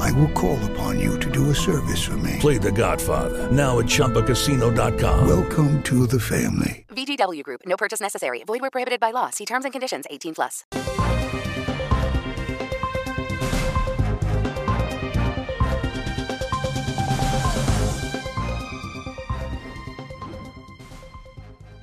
I 0.00 0.10
will 0.12 0.32
call 0.32 0.58
upon 0.70 0.98
you 0.98 1.18
to 1.20 1.30
do 1.30 1.50
a 1.50 1.54
service 1.54 2.02
for 2.02 2.16
me. 2.16 2.36
Play 2.40 2.58
The 2.58 2.72
Godfather 2.72 3.50
now 3.52 3.78
at 3.78 3.86
ChumbaCasino.com. 3.86 5.28
Welcome 5.28 5.82
to 5.82 6.06
the 6.06 6.18
family. 6.18 6.86
VGW 6.88 7.42
Group. 7.42 7.60
No 7.66 7.76
purchase 7.76 8.00
necessary. 8.00 8.42
Void 8.44 8.60
where 8.62 8.70
prohibited 8.70 9.00
by 9.00 9.10
law. 9.10 9.30
See 9.30 9.44
terms 9.44 9.64
and 9.64 9.72
conditions. 9.72 10.06
18 10.10 10.34
plus. 10.34 10.64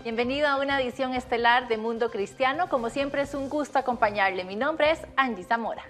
Bienvenido 0.03 0.47
a 0.47 0.55
una 0.55 0.81
edición 0.81 1.13
estelar 1.13 1.67
de 1.67 1.77
Mundo 1.77 2.09
Cristiano. 2.09 2.69
Como 2.69 2.89
siempre 2.89 3.23
es 3.23 3.33
un 3.33 3.49
gusto 3.49 3.77
acompañarle. 3.77 4.45
Mi 4.45 4.55
nombre 4.55 4.91
es 4.91 4.99
Angie 5.17 5.43
Zamora. 5.43 5.83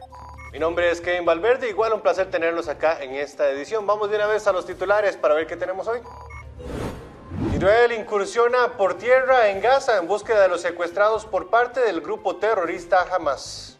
Mi 0.58 0.62
nombre 0.62 0.90
es 0.90 1.02
Kevin 1.02 1.24
Valverde, 1.24 1.70
igual 1.70 1.94
un 1.94 2.02
placer 2.02 2.32
tenerlos 2.32 2.68
acá 2.68 2.98
en 3.00 3.14
esta 3.14 3.48
edición. 3.52 3.86
Vamos 3.86 4.10
de 4.10 4.16
una 4.16 4.26
vez 4.26 4.48
a 4.48 4.52
los 4.52 4.66
titulares 4.66 5.16
para 5.16 5.36
ver 5.36 5.46
qué 5.46 5.56
tenemos 5.56 5.88
hoy. 5.88 6.00
Israel 7.54 7.92
incursiona 7.92 8.76
por 8.76 8.98
tierra 8.98 9.50
en 9.50 9.62
Gaza 9.62 10.00
en 10.00 10.08
búsqueda 10.08 10.42
de 10.42 10.48
los 10.48 10.62
secuestrados 10.62 11.28
por 11.28 11.52
parte 11.52 11.82
del 11.82 12.02
grupo 12.02 12.38
terrorista 12.38 13.06
Hamas. 13.14 13.78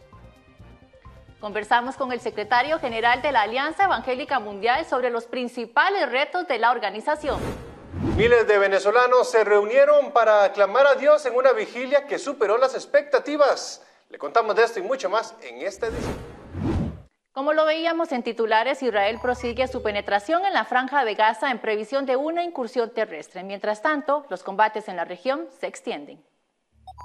Conversamos 1.40 1.96
con 1.96 2.12
el 2.12 2.20
secretario 2.20 2.78
general 2.78 3.22
de 3.22 3.32
la 3.32 3.42
Alianza 3.42 3.86
Evangélica 3.86 4.38
Mundial 4.38 4.86
sobre 4.86 5.10
los 5.10 5.24
principales 5.26 6.08
retos 6.08 6.46
de 6.46 6.60
la 6.60 6.70
organización. 6.70 7.40
Miles 8.16 8.46
de 8.46 8.56
venezolanos 8.56 9.28
se 9.28 9.42
reunieron 9.42 10.12
para 10.12 10.44
aclamar 10.44 10.86
a 10.86 10.94
Dios 10.94 11.26
en 11.26 11.34
una 11.34 11.50
vigilia 11.50 12.06
que 12.06 12.20
superó 12.20 12.56
las 12.56 12.76
expectativas. 12.76 13.82
Le 14.10 14.18
contamos 14.18 14.54
de 14.54 14.62
esto 14.62 14.78
y 14.78 14.82
mucho 14.82 15.10
más 15.10 15.34
en 15.42 15.60
esta 15.62 15.88
edición. 15.88 16.37
Como 17.38 17.52
lo 17.52 17.66
veíamos 17.66 18.10
en 18.10 18.24
titulares, 18.24 18.82
Israel 18.82 19.20
prosigue 19.22 19.68
su 19.68 19.80
penetración 19.80 20.44
en 20.44 20.52
la 20.52 20.64
franja 20.64 21.04
de 21.04 21.14
Gaza 21.14 21.52
en 21.52 21.60
previsión 21.60 22.04
de 22.04 22.16
una 22.16 22.42
incursión 22.42 22.90
terrestre. 22.92 23.44
Mientras 23.44 23.80
tanto, 23.80 24.26
los 24.28 24.42
combates 24.42 24.88
en 24.88 24.96
la 24.96 25.04
región 25.04 25.42
se 25.60 25.68
extienden. 25.68 26.18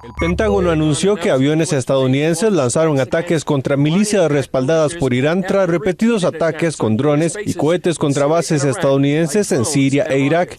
El 0.04 0.12
Pentágono 0.20 0.72
anunció 0.72 1.18
que 1.18 1.30
aviones 1.30 1.72
estadounidenses 1.72 2.52
lanzaron 2.52 3.00
ataques 3.00 3.46
contra 3.46 3.78
milicias 3.78 4.32
respaldadas 4.32 4.96
por 4.96 5.14
Irán 5.14 5.44
tras 5.44 5.70
repetidos 5.70 6.24
ataques 6.24 6.78
con 6.78 6.98
drones 6.98 7.38
y 7.40 7.54
cohetes 7.54 8.00
contra 8.00 8.26
bases 8.26 8.64
estadounidenses 8.64 9.52
en 9.52 9.66
Siria 9.66 10.06
e 10.06 10.18
Irak. 10.18 10.58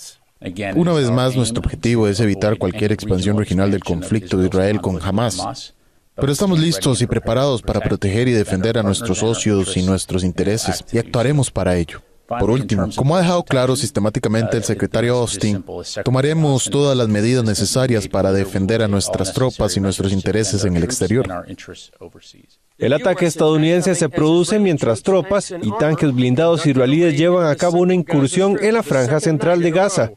Una 0.77 0.93
vez 0.93 1.11
más, 1.11 1.35
nuestro 1.35 1.59
objetivo 1.59 2.06
es 2.06 2.21
evitar 2.21 2.59
cualquier 2.59 2.93
expansión 2.93 3.37
regional 3.37 3.73
del 3.73 3.83
conflicto 3.83 4.37
de 4.37 4.47
Israel 4.47 4.81
con 4.81 5.03
Hamas. 5.03 5.75
Pero 6.17 6.33
estamos 6.33 6.59
listos 6.61 7.03
y 7.03 7.07
preparados 7.07 7.61
para 7.61 7.81
proteger 7.81 8.29
y 8.29 8.33
defender 8.33 8.79
a 8.79 8.83
nuestros 8.83 9.19
socios 9.19 9.77
y 9.77 9.83
nuestros 9.83 10.23
intereses, 10.23 10.85
y 10.93 10.99
actuaremos 10.99 11.51
para 11.51 11.77
ello. 11.77 12.03
Por 12.27 12.51
último, 12.51 12.89
como 12.97 13.17
ha 13.17 13.21
dejado 13.21 13.45
claro 13.45 13.77
sistemáticamente 13.77 14.57
el 14.57 14.65
secretario 14.65 15.17
Austin, 15.17 15.63
tomaremos 16.05 16.71
todas 16.71 16.97
las 16.97 17.09
medidas 17.09 17.45
necesarias 17.45 18.09
para 18.09 18.33
defender 18.33 18.83
a 18.83 18.89
nuestras 18.89 19.35
tropas 19.35 19.77
y 19.77 19.81
nuestros 19.81 20.13
intereses 20.13 20.65
en 20.65 20.77
el 20.77 20.85
exterior. 20.85 21.27
El 22.79 22.93
ataque 22.93 23.27
estadounidense 23.27 23.95
se 23.95 24.09
produce 24.09 24.59
mientras 24.59 25.03
tropas 25.03 25.53
y 25.63 25.71
tanques 25.79 26.13
blindados 26.15 26.65
israelíes 26.65 27.17
llevan 27.19 27.47
a 27.47 27.57
cabo 27.57 27.79
una 27.79 27.95
incursión 27.95 28.59
en 28.61 28.75
la 28.75 28.83
franja 28.83 29.21
central 29.21 29.61
de 29.61 29.71
Gaza 29.71 30.13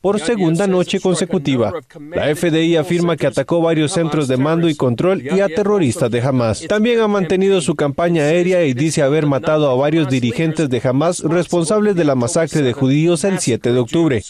por 0.00 0.18
segunda 0.18 0.66
noche 0.66 0.98
consecutiva. 1.00 1.72
La 2.10 2.34
FDI 2.34 2.76
afirma 2.76 3.16
que 3.16 3.26
atacó 3.26 3.60
varios 3.60 3.92
centros 3.92 4.28
de 4.28 4.36
mando 4.36 4.68
y 4.68 4.74
control 4.74 5.22
y 5.22 5.40
a 5.40 5.48
terroristas 5.48 6.10
de 6.10 6.22
Hamas. 6.22 6.66
También 6.66 7.00
ha 7.00 7.08
mantenido 7.08 7.60
su 7.60 7.74
campaña 7.74 8.22
aérea 8.22 8.64
y 8.64 8.72
dice 8.72 9.02
haber 9.02 9.26
matado 9.26 9.70
a 9.70 9.74
varios 9.74 10.08
dirigentes 10.08 10.70
de 10.70 10.80
Hamas 10.82 11.20
responsables 11.20 11.94
de 11.96 12.04
la 12.04 12.14
masacre 12.14 12.62
de 12.62 12.72
judíos 12.72 13.24
el 13.24 13.38
7 13.38 13.72
de 13.72 13.78
octubre. 13.78 14.22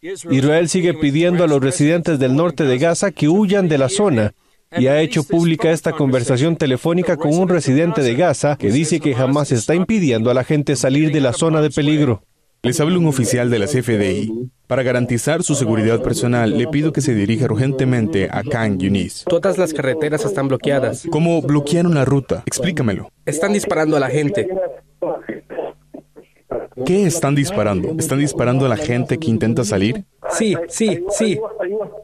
Israel 0.00 0.68
sigue 0.68 0.94
pidiendo 0.94 1.44
a 1.44 1.46
los 1.46 1.62
residentes 1.62 2.18
del 2.18 2.36
norte 2.36 2.64
de 2.64 2.78
Gaza 2.78 3.10
que 3.10 3.28
huyan 3.28 3.68
de 3.68 3.78
la 3.78 3.88
zona 3.88 4.34
y 4.76 4.86
ha 4.86 5.00
hecho 5.00 5.24
pública 5.24 5.70
esta 5.70 5.92
conversación 5.92 6.56
telefónica 6.56 7.16
con 7.16 7.34
un 7.34 7.48
residente 7.48 8.02
de 8.02 8.14
Gaza 8.14 8.56
que 8.56 8.70
dice 8.70 9.00
que 9.00 9.14
Hamas 9.14 9.52
está 9.52 9.74
impidiendo 9.74 10.30
a 10.30 10.34
la 10.34 10.44
gente 10.44 10.76
salir 10.76 11.12
de 11.12 11.20
la 11.20 11.32
zona 11.32 11.60
de 11.60 11.70
peligro. 11.70 12.22
Les 12.64 12.80
habla 12.80 12.98
un 12.98 13.06
oficial 13.06 13.50
de 13.50 13.58
la 13.58 13.66
CFDI. 13.66 14.50
Para 14.66 14.82
garantizar 14.82 15.42
su 15.42 15.54
seguridad 15.54 16.00
personal, 16.02 16.56
le 16.56 16.66
pido 16.66 16.94
que 16.94 17.02
se 17.02 17.14
dirija 17.14 17.44
urgentemente 17.44 18.30
a 18.30 18.42
Khan 18.42 18.78
Yunis. 18.78 19.24
Todas 19.28 19.58
las 19.58 19.74
carreteras 19.74 20.24
están 20.24 20.48
bloqueadas. 20.48 21.06
¿Cómo 21.10 21.42
bloquearon 21.42 21.94
la 21.94 22.06
ruta? 22.06 22.42
Explícamelo. 22.46 23.10
Están 23.26 23.52
disparando 23.52 23.98
a 23.98 24.00
la 24.00 24.08
gente. 24.08 24.48
¿Qué 26.86 27.06
están 27.06 27.34
disparando? 27.34 27.94
¿Están 27.98 28.18
disparando 28.20 28.64
a 28.64 28.70
la 28.70 28.78
gente 28.78 29.18
que 29.18 29.28
intenta 29.28 29.62
salir? 29.64 30.06
Sí, 30.36 30.56
sí, 30.68 31.00
sí. 31.10 31.38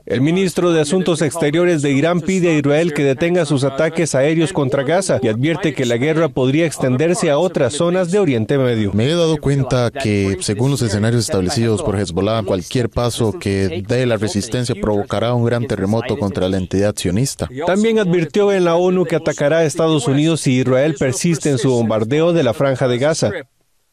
El 0.06 0.20
ministro 0.20 0.72
de 0.72 0.80
Asuntos 0.80 1.22
Exteriores 1.22 1.82
de 1.82 1.90
Irán 1.92 2.20
pide 2.20 2.50
a 2.50 2.58
Israel 2.58 2.92
que 2.92 3.04
detenga 3.04 3.44
sus 3.44 3.64
ataques 3.64 4.14
aéreos 4.14 4.52
contra 4.52 4.82
Gaza 4.82 5.18
y 5.22 5.28
advierte 5.28 5.74
que 5.74 5.86
la 5.86 5.96
guerra 5.96 6.28
podría 6.28 6.66
extenderse 6.66 7.30
a 7.30 7.38
otras 7.38 7.74
zonas 7.74 8.10
de 8.10 8.18
Oriente 8.18 8.58
Medio. 8.58 8.92
Me 8.92 9.06
he 9.06 9.14
dado 9.14 9.36
cuenta 9.38 9.90
que, 9.90 10.36
según 10.40 10.70
los 10.70 10.82
escenarios 10.82 11.22
establecidos 11.22 11.82
por 11.82 11.98
Hezbollah, 11.98 12.42
cualquier 12.42 12.88
paso 12.88 13.32
que 13.38 13.84
dé 13.86 14.06
la 14.06 14.16
resistencia 14.16 14.74
provocará 14.80 15.34
un 15.34 15.44
gran 15.44 15.66
terremoto 15.66 16.18
contra 16.18 16.48
la 16.48 16.56
entidad 16.56 16.94
sionista. 16.96 17.48
También 17.66 17.98
advirtió 17.98 18.52
en 18.52 18.64
la 18.64 18.76
ONU 18.76 19.04
que 19.04 19.16
atacará 19.16 19.58
a 19.58 19.64
Estados 19.64 20.08
Unidos 20.08 20.40
si 20.40 20.58
Israel 20.60 20.94
persiste 20.98 21.50
en 21.50 21.58
su 21.58 21.70
bombardeo 21.70 22.32
de 22.32 22.42
la 22.42 22.54
franja 22.54 22.88
de 22.88 22.98
Gaza. 22.98 23.30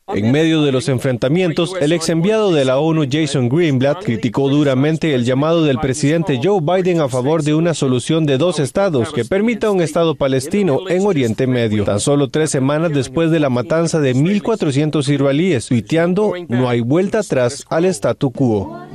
En 0.10 0.32
medio 0.32 0.62
de 0.62 0.72
los 0.72 0.88
enfrentamientos, 0.88 1.74
el 1.82 1.92
ex 1.92 2.08
enviado 2.08 2.54
de 2.54 2.64
la 2.64 2.78
ONU 2.80 3.06
Jason 3.12 3.50
Greenblatt 3.50 4.06
criticó 4.06 4.48
duramente 4.48 5.14
el 5.14 5.26
llamado 5.26 5.66
del 5.66 5.80
presidente 5.80 6.40
Joe 6.42 6.62
Biden 6.62 7.02
a 7.02 7.10
favor 7.10 7.44
de 7.44 7.54
una 7.54 7.74
solución 7.74 8.26
de 8.26 8.38
dos 8.38 8.60
estados 8.60 9.12
que 9.12 9.26
permita 9.26 9.70
un 9.70 9.82
estado 9.82 10.16
palestino 10.16 10.88
en 10.88 11.06
Oriente 11.06 11.46
Medio, 11.46 11.84
tan 11.84 12.00
solo 12.00 12.30
tres 12.30 12.52
semanas 12.52 12.94
después 12.94 13.32
de 13.32 13.42
la 13.42 13.50
matanza 13.50 14.00
de 14.00 14.16
1.400 14.16 15.14
israelíes, 15.14 15.68
tuiteando 15.68 16.32
no 16.48 16.70
hay 16.70 16.80
vuelta 16.80 17.20
atrás 17.20 17.66
al 17.70 17.84
statu 17.86 18.32
quo. 18.32 18.88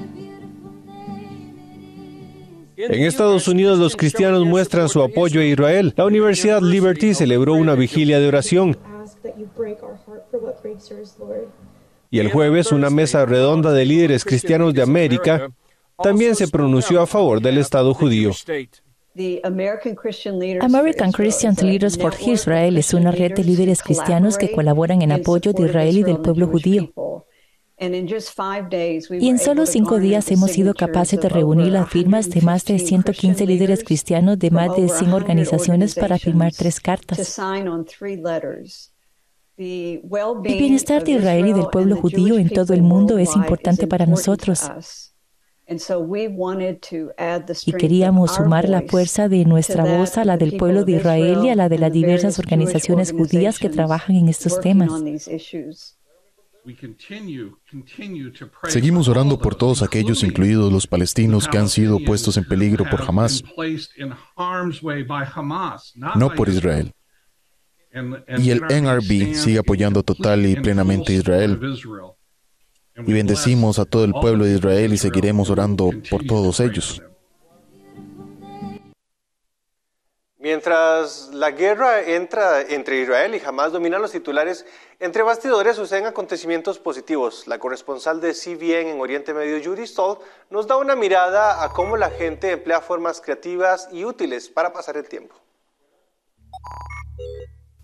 En 2.75 3.03
Estados 3.03 3.48
Unidos 3.48 3.78
los 3.78 3.97
cristianos 3.97 4.47
muestran 4.47 4.89
su 4.89 5.03
apoyo 5.03 5.42
a 5.42 5.45
Israel. 5.45 5.92
La 5.95 6.07
Universidad 6.07 6.63
Liberty 6.63 7.13
celebró 7.13 7.53
una 7.53 7.75
vigilia 7.75 8.19
de 8.19 8.28
oración. 8.28 8.78
Y 12.11 12.19
el 12.19 12.31
jueves 12.31 12.73
una 12.73 12.91
mesa 12.91 13.25
redonda 13.25 13.73
de 13.73 13.84
líderes 13.84 14.25
cristianos 14.25 14.75
de 14.75 14.83
América 14.83 15.51
también 16.03 16.34
se 16.34 16.49
pronunció 16.49 17.01
a 17.01 17.07
favor 17.07 17.41
del 17.41 17.59
Estado 17.59 17.95
judío. 17.95 18.33
American 20.61 21.13
Christian 21.13 21.55
Leaders 21.61 21.99
for 21.99 22.15
Israel 22.27 22.79
es 22.79 22.95
una 22.95 23.11
red 23.11 23.34
de 23.34 23.45
líderes 23.45 23.83
cristianos 23.83 24.39
que 24.39 24.51
colaboran 24.51 25.03
en 25.03 25.13
apoyo 25.13 25.53
de 25.53 25.67
Israel 25.67 25.99
y 25.99 26.03
del 26.03 26.19
pueblo 26.19 26.47
judío. 26.49 26.93
Y 27.79 29.29
en 29.29 29.39
solo 29.39 29.67
cinco 29.67 29.99
días 29.99 30.31
hemos 30.31 30.53
sido 30.53 30.73
capaces 30.73 31.21
de 31.21 31.29
reunir 31.29 31.73
las 31.73 31.91
firmas 31.91 32.31
de 32.31 32.41
más 32.41 32.65
de 32.65 32.79
115 32.79 33.45
líderes 33.45 33.83
cristianos 33.84 34.39
de 34.39 34.51
más 34.51 34.77
de 34.77 34.89
100 34.89 35.13
organizaciones 35.13 35.95
para 35.95 36.19
firmar 36.19 36.53
tres 36.53 36.81
cartas. 36.81 37.39
El 39.57 40.01
bienestar 40.45 41.04
de 41.04 41.13
Israel 41.13 41.47
y 41.47 41.53
del 41.53 41.66
pueblo 41.69 41.97
judío 41.97 42.39
en 42.39 42.49
todo 42.49 42.72
el 42.72 42.83
mundo 42.83 43.19
es 43.19 43.37
importante 43.37 43.87
para 43.87 44.07
nosotros. 44.07 44.71
Y 47.66 47.72
queríamos 47.72 48.34
sumar 48.34 48.69
la 48.69 48.83
fuerza 48.83 49.28
de 49.28 49.45
nuestra 49.45 49.84
voz 49.84 50.19
a 50.19 50.25
la 50.25 50.37
del 50.37 50.57
pueblo 50.57 50.84
de 50.84 50.93
Israel 50.93 51.45
y 51.45 51.51
a 51.51 51.57
la 51.57 51.69
de 51.69 51.78
las 51.78 51.93
diversas 51.93 52.39
organizaciones 52.39 53.13
judías 53.13 53.59
que 53.59 53.69
trabajan 53.69 54.16
en 54.16 54.28
estos 54.28 54.60
temas. 54.60 54.91
Seguimos 58.69 59.09
orando 59.09 59.39
por 59.39 59.55
todos 59.57 59.83
aquellos, 59.83 60.22
incluidos 60.22 60.72
los 60.72 60.87
palestinos, 60.87 61.48
que 61.48 61.59
han 61.59 61.69
sido 61.69 61.98
puestos 62.05 62.37
en 62.37 62.45
peligro 62.45 62.84
por 62.89 63.03
Hamas, 63.03 63.43
no 66.15 66.34
por 66.34 66.48
Israel. 66.48 66.93
Y 68.39 68.50
el 68.50 68.62
NRB 68.68 69.34
sigue 69.34 69.59
apoyando 69.59 70.03
total 70.03 70.47
y 70.47 70.56
plenamente 70.56 71.12
a 71.12 71.16
Israel. 71.16 71.60
Y 72.97 73.12
bendecimos 73.12 73.78
a 73.78 73.84
todo 73.84 74.04
el 74.04 74.12
pueblo 74.12 74.44
de 74.44 74.54
Israel 74.54 74.92
y 74.92 74.98
seguiremos 74.98 75.50
orando 75.50 75.91
por 76.10 76.24
todos 76.24 76.60
ellos. 76.60 77.03
Mientras 80.42 81.28
la 81.33 81.53
guerra 81.53 82.03
entra 82.03 82.62
entre 82.62 83.00
Israel 83.00 83.33
y 83.36 83.47
Hamas 83.47 83.71
domina 83.71 84.00
los 84.00 84.10
titulares, 84.10 84.66
entre 84.98 85.22
bastidores 85.22 85.77
suceden 85.77 86.06
acontecimientos 86.06 86.80
positivos. 86.80 87.47
La 87.47 87.60
corresponsal 87.60 88.21
de 88.21 88.34
CBN 88.34 88.91
en 88.91 89.00
Oriente 89.00 89.34
Medio, 89.34 89.62
Judy 89.62 89.86
Stoll, 89.86 90.18
nos 90.50 90.66
da 90.66 90.78
una 90.78 90.97
mirada 90.97 91.62
a 91.62 91.68
cómo 91.68 91.97
la 91.97 92.10
gente 92.10 92.50
emplea 92.50 92.80
formas 92.80 93.21
creativas 93.21 93.88
y 93.92 94.04
útiles 94.04 94.48
para 94.48 94.72
pasar 94.72 94.97
el 94.97 95.09
tiempo. 95.09 95.36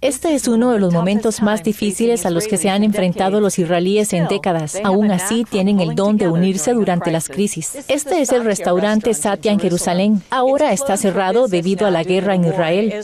Este 0.00 0.36
es 0.36 0.46
uno 0.46 0.70
de 0.70 0.78
los 0.78 0.94
momentos 0.94 1.42
más 1.42 1.64
difíciles 1.64 2.24
a 2.24 2.30
los 2.30 2.46
que 2.46 2.56
se 2.56 2.70
han 2.70 2.84
enfrentado 2.84 3.40
los 3.40 3.58
israelíes 3.58 4.12
en 4.12 4.28
décadas. 4.28 4.78
Aún 4.84 5.10
así, 5.10 5.44
tienen 5.44 5.80
el 5.80 5.96
don 5.96 6.16
de 6.16 6.28
unirse 6.28 6.72
durante 6.72 7.10
las 7.10 7.28
crisis. 7.28 7.84
Este 7.88 8.22
es 8.22 8.30
el 8.30 8.44
restaurante 8.44 9.12
Satya 9.12 9.50
en 9.50 9.58
Jerusalén. 9.58 10.22
Ahora 10.30 10.72
está 10.72 10.96
cerrado 10.96 11.48
debido 11.48 11.84
a 11.84 11.90
la 11.90 12.04
guerra 12.04 12.36
en 12.36 12.44
Israel. 12.44 12.94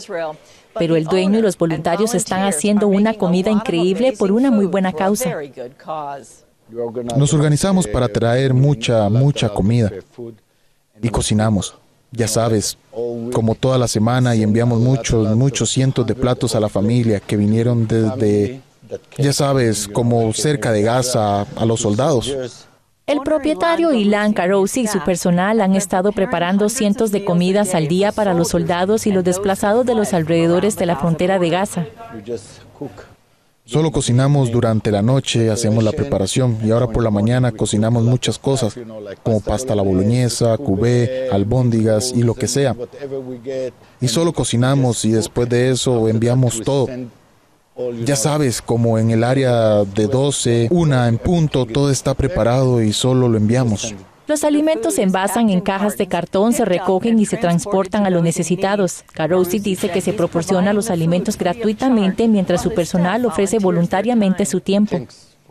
Pero 0.79 0.95
el 0.95 1.03
dueño 1.03 1.39
y 1.39 1.41
los 1.41 1.57
voluntarios 1.57 2.15
están 2.15 2.43
haciendo 2.43 2.87
una 2.87 3.13
comida 3.13 3.51
increíble 3.51 4.13
por 4.13 4.31
una 4.31 4.49
muy 4.49 4.65
buena 4.65 4.93
causa. 4.93 5.35
Nos 7.17 7.33
organizamos 7.33 7.87
para 7.87 8.07
traer 8.07 8.53
mucha, 8.53 9.09
mucha 9.09 9.49
comida 9.49 9.91
y 11.01 11.09
cocinamos 11.09 11.75
ya 12.15 12.27
sabes, 12.27 12.77
como 13.33 13.55
toda 13.55 13.77
la 13.77 13.87
semana 13.87 14.35
y 14.35 14.43
enviamos 14.43 14.79
muchos, 14.79 15.35
muchos 15.35 15.69
cientos 15.69 16.05
de 16.07 16.15
platos 16.15 16.55
a 16.55 16.59
la 16.59 16.69
familia 16.69 17.19
que 17.19 17.37
vinieron 17.37 17.87
desde, 17.87 18.61
ya 19.17 19.33
sabes, 19.33 19.87
como 19.87 20.33
cerca 20.33 20.71
de 20.71 20.81
Gaza 20.81 21.41
a 21.41 21.65
los 21.65 21.81
soldados. 21.81 22.33
El 23.07 23.19
propietario 23.19 23.93
Ilan 23.93 24.33
Carosi 24.33 24.81
y 24.81 24.87
su 24.87 24.99
personal 25.03 25.61
han 25.61 25.75
estado 25.75 26.11
preparando 26.11 26.69
cientos 26.69 27.11
de 27.11 27.23
comidas 27.23 27.75
al 27.75 27.87
día 27.87 28.11
para 28.11 28.33
los 28.33 28.47
soldados 28.47 29.05
y 29.05 29.11
los 29.11 29.23
desplazados 29.23 29.85
de 29.85 29.93
los 29.93 30.13
alrededores 30.13 30.75
de 30.75 30.87
la 30.87 30.95
frontera 30.95 31.37
de 31.37 31.49
Gaza. 31.49 31.85
Solo 33.65 33.91
cocinamos 33.91 34.51
durante 34.51 34.91
la 34.91 35.01
noche, 35.01 35.49
hacemos 35.49 35.83
la 35.83 35.91
preparación 35.91 36.59
y 36.63 36.69
ahora 36.69 36.87
por 36.87 37.03
la 37.03 37.09
mañana 37.09 37.51
cocinamos 37.51 38.03
muchas 38.03 38.37
cosas, 38.37 38.75
como 39.23 39.41
pasta 39.41 39.73
a 39.73 39.75
la 39.75 39.81
boloñesa, 39.81 40.55
cubé, 40.59 41.29
albóndigas 41.31 42.13
y 42.15 42.21
lo 42.21 42.35
que 42.35 42.47
sea. 42.47 42.75
Y 43.99 44.07
solo 44.07 44.33
cocinamos 44.33 45.03
y 45.03 45.11
después 45.13 45.49
de 45.49 45.71
eso 45.71 46.07
enviamos 46.07 46.61
todo. 46.61 46.87
Ya 48.05 48.15
sabes, 48.15 48.61
como 48.61 48.99
en 48.99 49.09
el 49.09 49.23
área 49.23 49.83
de 49.83 50.07
12, 50.07 50.67
una 50.69 51.07
en 51.07 51.17
punto, 51.17 51.65
todo 51.65 51.89
está 51.89 52.13
preparado 52.13 52.83
y 52.83 52.93
solo 52.93 53.27
lo 53.27 53.35
enviamos. 53.35 53.95
Los 54.27 54.43
alimentos 54.43 54.95
se 54.95 55.03
envasan 55.03 55.49
en 55.49 55.61
cajas 55.61 55.97
de 55.97 56.07
cartón, 56.07 56.53
se 56.53 56.65
recogen 56.65 57.19
y 57.19 57.25
se 57.25 57.37
transportan 57.37 58.05
a 58.05 58.09
los 58.09 58.23
necesitados. 58.23 59.03
Carosi 59.13 59.59
dice 59.59 59.89
que 59.89 60.01
se 60.01 60.13
proporciona 60.13 60.73
los 60.73 60.89
alimentos 60.89 61.37
gratuitamente 61.37 62.27
mientras 62.27 62.63
su 62.63 62.73
personal 62.73 63.25
ofrece 63.25 63.59
voluntariamente 63.59 64.45
su 64.45 64.61
tiempo. 64.61 64.99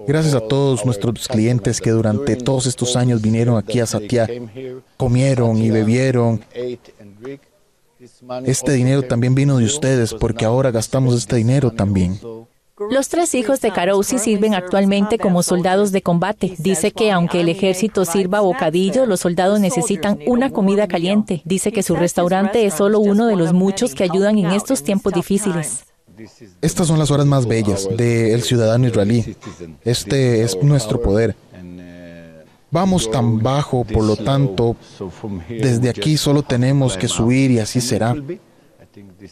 Gracias 0.08 0.34
a 0.34 0.40
todos 0.40 0.84
nuestros 0.84 1.28
clientes 1.28 1.80
que 1.80 1.90
durante 1.90 2.34
todos 2.34 2.66
estos 2.66 2.96
años 2.96 3.22
vinieron 3.22 3.56
aquí 3.56 3.78
a 3.78 3.86
Satya, 3.86 4.28
comieron 4.96 5.56
y 5.58 5.70
bebieron. 5.70 6.44
Este 8.44 8.72
dinero 8.72 9.02
también 9.02 9.36
vino 9.36 9.58
de 9.58 9.64
ustedes 9.64 10.12
porque 10.14 10.44
ahora 10.44 10.72
gastamos 10.72 11.14
este 11.14 11.36
dinero 11.36 11.70
también. 11.70 12.18
Los 12.90 13.08
tres 13.08 13.36
hijos 13.36 13.60
de 13.60 13.70
Carosi 13.70 14.18
sirven 14.18 14.52
actualmente 14.52 15.16
como 15.18 15.44
soldados 15.44 15.92
de 15.92 16.02
combate. 16.02 16.56
Dice 16.58 16.90
que 16.90 17.12
aunque 17.12 17.40
el 17.40 17.48
ejército 17.48 18.04
sirva 18.04 18.40
bocadillo, 18.40 19.06
los 19.06 19.20
soldados 19.20 19.60
necesitan 19.60 20.18
una 20.26 20.50
comida 20.50 20.88
caliente. 20.88 21.40
Dice 21.44 21.70
que 21.70 21.84
su 21.84 21.94
restaurante 21.94 22.66
es 22.66 22.74
solo 22.74 22.98
uno 22.98 23.28
de 23.28 23.36
los 23.36 23.52
muchos 23.52 23.94
que 23.94 24.02
ayudan 24.02 24.38
en 24.38 24.46
estos 24.46 24.82
tiempos 24.82 25.12
difíciles. 25.12 25.84
Estas 26.60 26.88
son 26.88 26.98
las 26.98 27.12
horas 27.12 27.26
más 27.26 27.46
bellas 27.46 27.88
del 27.96 28.42
ciudadano 28.42 28.88
israelí. 28.88 29.36
Este 29.84 30.42
es 30.42 30.60
nuestro 30.60 31.00
poder. 31.00 31.36
Vamos 32.72 33.08
tan 33.08 33.40
bajo, 33.40 33.84
por 33.84 34.02
lo 34.02 34.16
tanto, 34.16 34.74
desde 35.48 35.90
aquí 35.90 36.16
solo 36.16 36.42
tenemos 36.42 36.96
que 36.96 37.06
subir 37.06 37.52
y 37.52 37.60
así 37.60 37.80
será. 37.80 38.16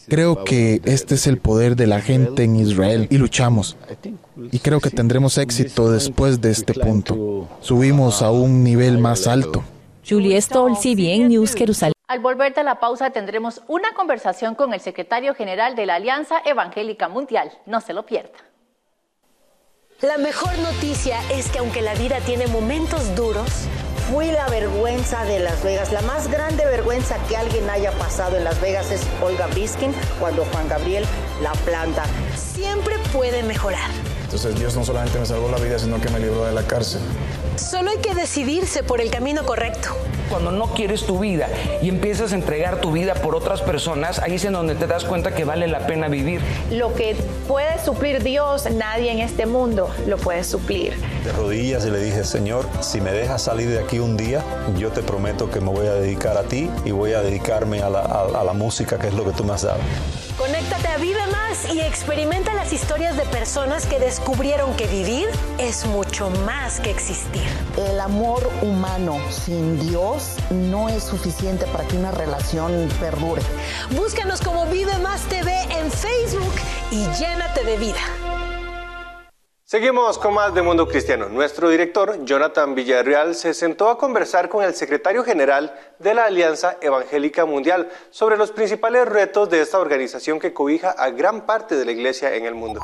Creo 0.08 0.44
que 0.44 0.80
este 0.84 1.14
es 1.14 1.26
el 1.26 1.38
poder 1.38 1.76
de 1.76 1.86
la 1.86 2.00
gente 2.00 2.44
en 2.44 2.56
Israel 2.56 3.06
y 3.10 3.18
luchamos. 3.18 3.76
Y 4.50 4.58
creo 4.58 4.80
que 4.80 4.90
tendremos 4.90 5.38
éxito 5.38 5.90
después 5.90 6.40
de 6.40 6.50
este 6.50 6.74
punto. 6.74 7.48
Subimos 7.60 8.22
a 8.22 8.30
un 8.30 8.64
nivel 8.64 8.98
más 8.98 9.26
alto. 9.26 9.62
Julie 10.08 10.40
Stoll, 10.40 10.76
CBN 10.76 11.28
News, 11.28 11.54
Jerusalén. 11.54 11.92
Al 12.08 12.18
volver 12.18 12.52
de 12.54 12.64
la 12.64 12.80
pausa 12.80 13.10
tendremos 13.10 13.62
una 13.68 13.94
conversación 13.94 14.54
con 14.54 14.74
el 14.74 14.80
secretario 14.80 15.34
general 15.34 15.76
de 15.76 15.86
la 15.86 15.94
Alianza 15.94 16.42
Evangélica 16.44 17.08
Mundial. 17.08 17.52
No 17.64 17.80
se 17.80 17.92
lo 17.92 18.04
pierda. 18.04 18.38
La 20.02 20.18
mejor 20.18 20.50
noticia 20.58 21.20
es 21.30 21.48
que 21.48 21.60
aunque 21.60 21.80
la 21.80 21.94
vida 21.94 22.18
tiene 22.26 22.48
momentos 22.48 23.14
duros, 23.14 23.66
fui 24.12 24.30
la 24.30 24.46
vergüenza 24.48 25.24
de 25.24 25.38
Las 25.38 25.64
Vegas. 25.64 25.90
La 25.90 26.02
más 26.02 26.30
grande 26.30 26.66
vergüenza 26.66 27.16
que 27.28 27.36
alguien 27.36 27.68
haya 27.70 27.92
pasado 27.92 28.36
en 28.36 28.44
Las 28.44 28.60
Vegas 28.60 28.90
es 28.90 29.00
Olga 29.22 29.46
Biskin 29.46 29.94
cuando 30.20 30.44
Juan 30.52 30.68
Gabriel 30.68 31.06
la 31.42 31.52
planta. 31.52 32.04
Siempre 32.36 32.96
puede 33.10 33.42
mejorar. 33.42 33.88
Entonces 34.24 34.54
Dios 34.58 34.76
no 34.76 34.84
solamente 34.84 35.18
me 35.18 35.24
salvó 35.24 35.50
la 35.50 35.56
vida, 35.56 35.78
sino 35.78 35.98
que 35.98 36.10
me 36.10 36.18
libró 36.18 36.44
de 36.44 36.52
la 36.52 36.62
cárcel. 36.62 37.00
Solo 37.56 37.90
hay 37.90 37.98
que 37.98 38.14
decidirse 38.14 38.82
por 38.82 39.00
el 39.00 39.10
camino 39.10 39.46
correcto. 39.46 39.88
Cuando 40.28 40.50
no 40.50 40.66
quieres 40.74 41.06
tu 41.06 41.18
vida 41.18 41.48
y 41.80 41.88
empiezas 41.88 42.32
a 42.32 42.34
entregar 42.34 42.82
tu 42.82 42.92
vida 42.92 43.14
por 43.14 43.34
otras 43.34 43.62
personas, 43.62 44.18
ahí 44.18 44.34
es 44.34 44.44
en 44.44 44.52
donde 44.52 44.74
te 44.74 44.86
das 44.86 45.04
cuenta 45.04 45.34
que 45.34 45.44
vale 45.44 45.68
la 45.68 45.86
pena 45.86 46.08
vivir. 46.08 46.42
Lo 46.70 46.94
que 46.94 47.16
puede 47.48 47.82
suplir 47.82 48.22
Dios, 48.22 48.70
nadie 48.70 49.10
en 49.10 49.20
este 49.20 49.46
mundo 49.46 49.88
lo 50.06 50.18
puede 50.18 50.44
suplir. 50.44 50.94
De 51.24 51.32
rodillas 51.32 51.86
y 51.86 51.90
le 51.90 52.00
dije, 52.00 52.24
Señor, 52.24 52.68
si 52.80 53.00
me 53.00 53.12
dejas 53.12 53.42
salir 53.42 53.68
de 53.68 53.78
aquí 53.78 54.00
un 54.00 54.16
día, 54.16 54.42
yo 54.76 54.90
te 54.90 55.02
prometo 55.02 55.50
que 55.50 55.60
me 55.60 55.70
voy 55.70 55.86
a 55.86 55.94
dedicar 55.94 56.36
a 56.36 56.42
ti 56.42 56.68
y 56.84 56.90
voy 56.90 57.12
a 57.12 57.20
dedicarme 57.22 57.80
a 57.80 57.88
la, 57.88 58.00
a, 58.00 58.40
a 58.40 58.44
la 58.44 58.52
música, 58.52 58.98
que 58.98 59.06
es 59.06 59.14
lo 59.14 59.24
que 59.24 59.30
tú 59.30 59.44
me 59.44 59.52
has 59.52 59.62
dado. 59.62 59.78
Conéctate 60.36 60.88
a 60.88 60.96
Vive 60.96 61.24
Más 61.30 61.72
y 61.72 61.80
experimenta 61.80 62.54
las 62.54 62.72
historias 62.72 63.16
de 63.16 63.22
personas 63.26 63.86
que 63.86 64.00
descubrieron 64.00 64.74
que 64.74 64.88
vivir 64.88 65.28
es 65.58 65.86
mucho 65.86 66.30
más 66.44 66.80
que 66.80 66.90
existir. 66.90 67.42
El 67.76 68.00
amor 68.00 68.50
humano 68.60 69.20
sin 69.30 69.78
Dios 69.78 70.34
no 70.50 70.88
es 70.88 71.04
suficiente 71.04 71.66
para 71.66 71.84
que 71.86 71.96
una 71.96 72.10
relación 72.10 72.88
perdure. 72.98 73.42
Búscanos 73.94 74.40
como 74.40 74.66
Vive 74.66 74.98
Más 74.98 75.20
TV 75.28 75.52
en 75.78 75.88
Facebook 75.88 76.54
y 76.90 77.06
llénate 77.18 77.62
de 77.64 77.76
vida. 77.76 78.31
Seguimos 79.72 80.18
con 80.18 80.34
más 80.34 80.52
de 80.52 80.60
Mundo 80.60 80.86
Cristiano. 80.86 81.30
Nuestro 81.30 81.70
director, 81.70 82.26
Jonathan 82.26 82.74
Villarreal, 82.74 83.34
se 83.34 83.54
sentó 83.54 83.88
a 83.88 83.96
conversar 83.96 84.50
con 84.50 84.62
el 84.62 84.74
secretario 84.74 85.24
general 85.24 85.74
de 85.98 86.12
la 86.12 86.26
Alianza 86.26 86.76
Evangélica 86.82 87.46
Mundial 87.46 87.88
sobre 88.10 88.36
los 88.36 88.52
principales 88.52 89.08
retos 89.08 89.48
de 89.48 89.62
esta 89.62 89.78
organización 89.78 90.40
que 90.40 90.52
cobija 90.52 90.90
a 90.90 91.08
gran 91.08 91.46
parte 91.46 91.74
de 91.74 91.86
la 91.86 91.92
iglesia 91.92 92.34
en 92.34 92.44
el 92.44 92.54
mundo. 92.54 92.82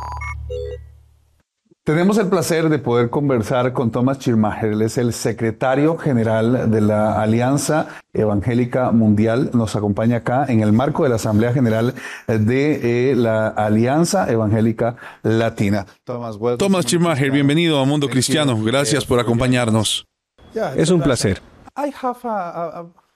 Tenemos 1.89 2.19
el 2.19 2.29
placer 2.29 2.69
de 2.69 2.79
poder 2.79 3.09
conversar 3.09 3.73
con 3.73 3.91
Thomas 3.91 4.19
Schirmacher. 4.19 4.73
Él 4.73 4.83
es 4.83 4.99
el 4.99 5.15
secretario 5.15 5.97
general 5.97 6.71
de 6.71 6.83
la 6.83 7.19
Alianza 7.19 7.89
Evangélica 8.13 8.91
Mundial. 8.91 9.49
Nos 9.55 9.75
acompaña 9.75 10.19
acá 10.19 10.45
en 10.51 10.61
el 10.61 10.71
marco 10.75 11.05
de 11.05 11.09
la 11.09 11.15
Asamblea 11.15 11.55
General 11.55 11.95
de 12.27 13.13
eh, 13.13 13.15
la 13.17 13.49
Alianza 13.49 14.31
Evangélica 14.31 14.97
Latina. 15.23 15.87
Thomas 16.59 16.85
Schirmacher, 16.85 17.31
bienvenido 17.31 17.81
a 17.81 17.87
Mundo 17.87 18.07
Cristiano. 18.11 18.63
Gracias 18.63 19.07
por 19.07 19.19
acompañarnos. 19.19 20.05
Es 20.77 20.91
un 20.91 21.01
placer. 21.01 21.41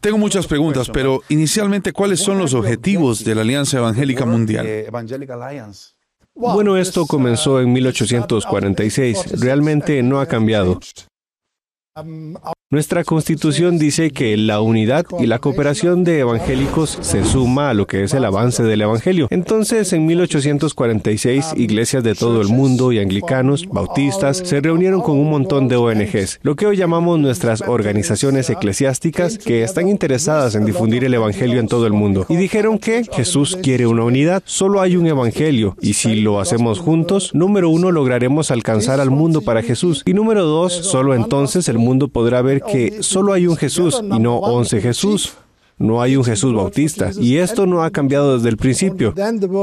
Tengo 0.01 0.17
muchas 0.17 0.47
preguntas, 0.47 0.89
pero 0.89 1.21
inicialmente, 1.29 1.93
¿cuáles 1.93 2.21
son 2.21 2.39
los 2.39 2.55
objetivos 2.55 3.23
de 3.23 3.35
la 3.35 3.43
Alianza 3.43 3.77
Evangélica 3.77 4.25
Mundial? 4.25 4.67
Bueno, 6.35 6.77
esto 6.77 7.07
comenzó 7.07 7.61
en 7.61 7.73
1846. 7.73 9.41
Realmente 9.41 10.03
no 10.03 10.21
ha 10.21 10.27
cambiado. 10.27 10.81
Nuestra 12.73 13.05
constitución 13.05 13.79
dice 13.79 14.13
que 14.13 14.35
la 14.39 14.63
unidad 14.63 15.05
y 15.21 15.27
la 15.27 15.41
cooperación 15.41 16.05
de 16.05 16.21
evangélicos 16.21 16.97
se 17.03 17.23
suma 17.23 17.69
a 17.69 17.75
lo 17.75 17.87
que 17.87 18.03
es 18.03 18.15
el 18.15 18.25
avance 18.25 18.63
del 18.63 18.81
evangelio. 18.81 19.27
Entonces, 19.29 19.93
en 19.93 20.07
1846, 20.07 21.53
iglesias 21.59 22.03
de 22.03 22.15
todo 22.15 22.41
el 22.41 22.49
mundo 22.49 22.91
y 22.91 22.99
anglicanos, 22.99 23.69
bautistas, 23.69 24.39
se 24.39 24.63
reunieron 24.63 25.03
con 25.03 25.19
un 25.19 25.29
montón 25.29 25.69
de 25.69 25.77
ONGs, 25.77 26.41
lo 26.43 26.57
que 26.57 26.65
hoy 26.65 26.79
llamamos 26.79 27.19
nuestras 27.19 27.61
organizaciones 27.61 28.49
eclesiásticas 28.49 29.37
que 29.37 29.65
están 29.65 29.91
interesadas 29.91 30.55
en 30.55 30.65
difundir 30.65 31.05
el 31.05 31.13
evangelio 31.13 31.61
en 31.61 31.69
todo 31.69 31.87
el 31.87 31.93
mundo. 31.93 32.25
Y 32.31 32.37
dijeron 32.37 32.79
que 32.79 33.05
Jesús 33.13 33.59
quiere 33.63 33.87
una 33.87 34.05
unidad, 34.05 34.43
solo 34.47 34.81
hay 34.81 34.97
un 34.97 35.07
evangelio, 35.07 35.77
y 35.83 35.93
si 35.93 36.23
lo 36.23 36.41
hacemos 36.41 36.81
juntos, 36.81 37.35
número 37.35 37.69
uno, 37.69 37.91
lograremos 37.91 38.51
alcanzar 38.51 38.99
al 38.99 39.11
mundo 39.11 39.43
para 39.43 39.61
Jesús, 39.61 40.03
y 40.07 40.15
número 40.15 40.47
dos, 40.47 40.73
solo 40.73 41.15
entonces 41.15 41.69
el 41.69 41.77
mundo 41.77 42.09
podrá 42.09 42.41
ver 42.41 42.62
que 42.65 43.03
solo 43.03 43.33
hay 43.33 43.47
un 43.47 43.57
Jesús 43.57 44.01
y 44.03 44.19
no 44.19 44.39
once 44.39 44.81
Jesús. 44.81 45.35
No 45.79 46.01
hay 46.01 46.15
un 46.17 46.25
Jesús 46.25 46.55
bautista. 46.55 47.11
Y 47.19 47.39
esto 47.39 47.67
no 47.67 47.83
ha 47.83 47.91
cambiado 47.91 48.37
desde 48.37 48.49
el 48.51 48.57
principio. 48.57 49.15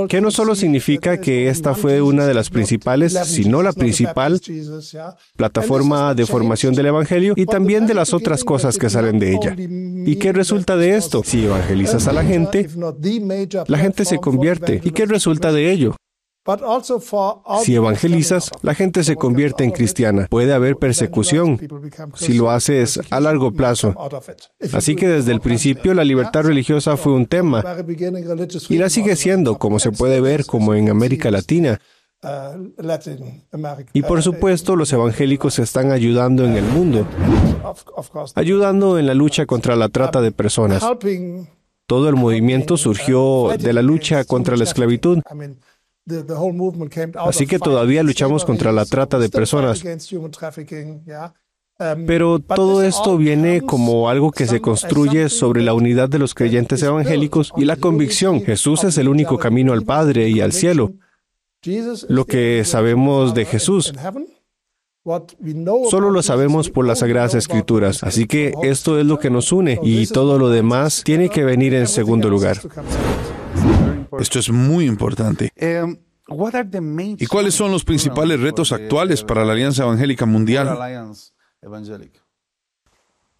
Que 0.09 0.19
no 0.19 0.31
solo 0.31 0.53
significa 0.53 1.21
que 1.21 1.47
esta 1.47 1.75
fue 1.75 2.01
una 2.01 2.25
de 2.25 2.33
las 2.33 2.49
principales, 2.49 3.17
sino 3.23 3.63
la 3.63 3.71
principal 3.71 4.41
plataforma 5.37 6.13
de 6.13 6.25
formación 6.25 6.73
del 6.73 6.87
Evangelio 6.87 7.35
y 7.37 7.45
también 7.45 7.87
de 7.87 7.93
las 7.93 8.13
otras 8.13 8.43
cosas 8.43 8.77
que 8.77 8.89
salen 8.89 9.17
de 9.17 9.33
ella. 9.33 9.55
¿Y 9.57 10.17
qué 10.17 10.33
resulta 10.33 10.75
de 10.75 10.97
esto? 10.97 11.21
Si 11.23 11.45
evangelizas 11.45 12.07
a 12.07 12.13
la 12.13 12.23
gente, 12.25 12.67
la 13.67 13.77
gente 13.77 14.03
se 14.03 14.17
convierte. 14.17 14.81
¿Y 14.83 14.91
qué 14.91 15.05
resulta 15.05 15.53
de 15.53 15.71
ello? 15.71 15.95
Si 17.63 17.75
evangelizas, 17.75 18.51
la 18.61 18.73
gente 18.73 19.03
se 19.03 19.15
convierte 19.15 19.63
en 19.63 19.71
cristiana. 19.71 20.27
Puede 20.29 20.53
haber 20.53 20.77
persecución 20.77 21.59
si 22.15 22.33
lo 22.33 22.49
haces 22.49 22.99
a 23.09 23.19
largo 23.19 23.51
plazo. 23.51 23.93
Así 24.73 24.95
que 24.95 25.07
desde 25.07 25.31
el 25.31 25.41
principio 25.41 25.93
la 25.93 26.03
libertad 26.03 26.43
religiosa 26.43 26.97
fue 26.97 27.13
un 27.13 27.27
tema 27.27 27.63
y 28.69 28.77
la 28.77 28.89
sigue 28.89 29.15
siendo, 29.15 29.57
como 29.57 29.79
se 29.79 29.91
puede 29.91 30.21
ver, 30.21 30.45
como 30.45 30.73
en 30.73 30.89
América 30.89 31.29
Latina. 31.29 31.79
Y 33.93 34.01
por 34.01 34.21
supuesto, 34.21 34.75
los 34.75 34.91
evangélicos 34.91 35.59
están 35.59 35.91
ayudando 35.91 36.45
en 36.45 36.57
el 36.57 36.65
mundo, 36.65 37.07
ayudando 38.35 38.99
en 38.99 39.07
la 39.07 39.13
lucha 39.13 39.45
contra 39.45 39.75
la 39.75 39.89
trata 39.89 40.21
de 40.21 40.31
personas. 40.31 40.83
Todo 41.85 42.09
el 42.09 42.15
movimiento 42.15 42.77
surgió 42.77 43.49
de 43.57 43.73
la 43.73 43.81
lucha 43.81 44.23
contra 44.25 44.57
la 44.57 44.63
esclavitud. 44.63 45.19
Así 47.15 47.47
que 47.47 47.59
todavía 47.59 48.03
luchamos 48.03 48.45
contra 48.45 48.71
la 48.71 48.85
trata 48.85 49.19
de 49.19 49.29
personas. 49.29 49.83
Pero 52.05 52.39
todo 52.39 52.83
esto 52.83 53.17
viene 53.17 53.61
como 53.61 54.09
algo 54.09 54.31
que 54.31 54.47
se 54.47 54.59
construye 54.59 55.29
sobre 55.29 55.61
la 55.61 55.73
unidad 55.73 56.09
de 56.09 56.19
los 56.19 56.33
creyentes 56.33 56.83
evangélicos 56.83 57.53
y 57.55 57.63
la 57.63 57.77
convicción, 57.77 58.41
Jesús 58.43 58.83
es 58.83 58.97
el 58.97 59.07
único 59.07 59.37
camino 59.37 59.71
al 59.71 59.83
Padre 59.83 60.27
y 60.29 60.41
al 60.41 60.51
cielo. 60.51 60.91
Lo 62.09 62.25
que 62.25 62.63
sabemos 62.65 63.33
de 63.33 63.45
Jesús 63.45 63.93
Solo 65.89 66.11
lo 66.11 66.21
sabemos 66.21 66.69
por 66.69 66.85
las 66.85 66.99
Sagradas 66.99 67.33
Escrituras, 67.33 68.03
así 68.03 68.27
que 68.27 68.53
esto 68.63 68.99
es 68.99 69.05
lo 69.05 69.17
que 69.17 69.29
nos 69.29 69.51
une 69.51 69.79
y 69.81 70.05
todo 70.07 70.37
lo 70.37 70.49
demás 70.49 71.03
tiene 71.03 71.29
que 71.29 71.43
venir 71.43 71.73
en 71.73 71.87
segundo 71.87 72.29
lugar. 72.29 72.59
Esto 74.19 74.39
es 74.39 74.49
muy 74.49 74.85
importante. 74.85 75.51
¿Y 77.17 77.25
cuáles 77.25 77.53
son 77.53 77.71
los 77.71 77.83
principales 77.83 78.39
retos 78.39 78.71
actuales 78.71 79.23
para 79.23 79.43
la 79.45 79.53
Alianza 79.53 79.83
Evangélica 79.83 80.25
Mundial? 80.25 80.77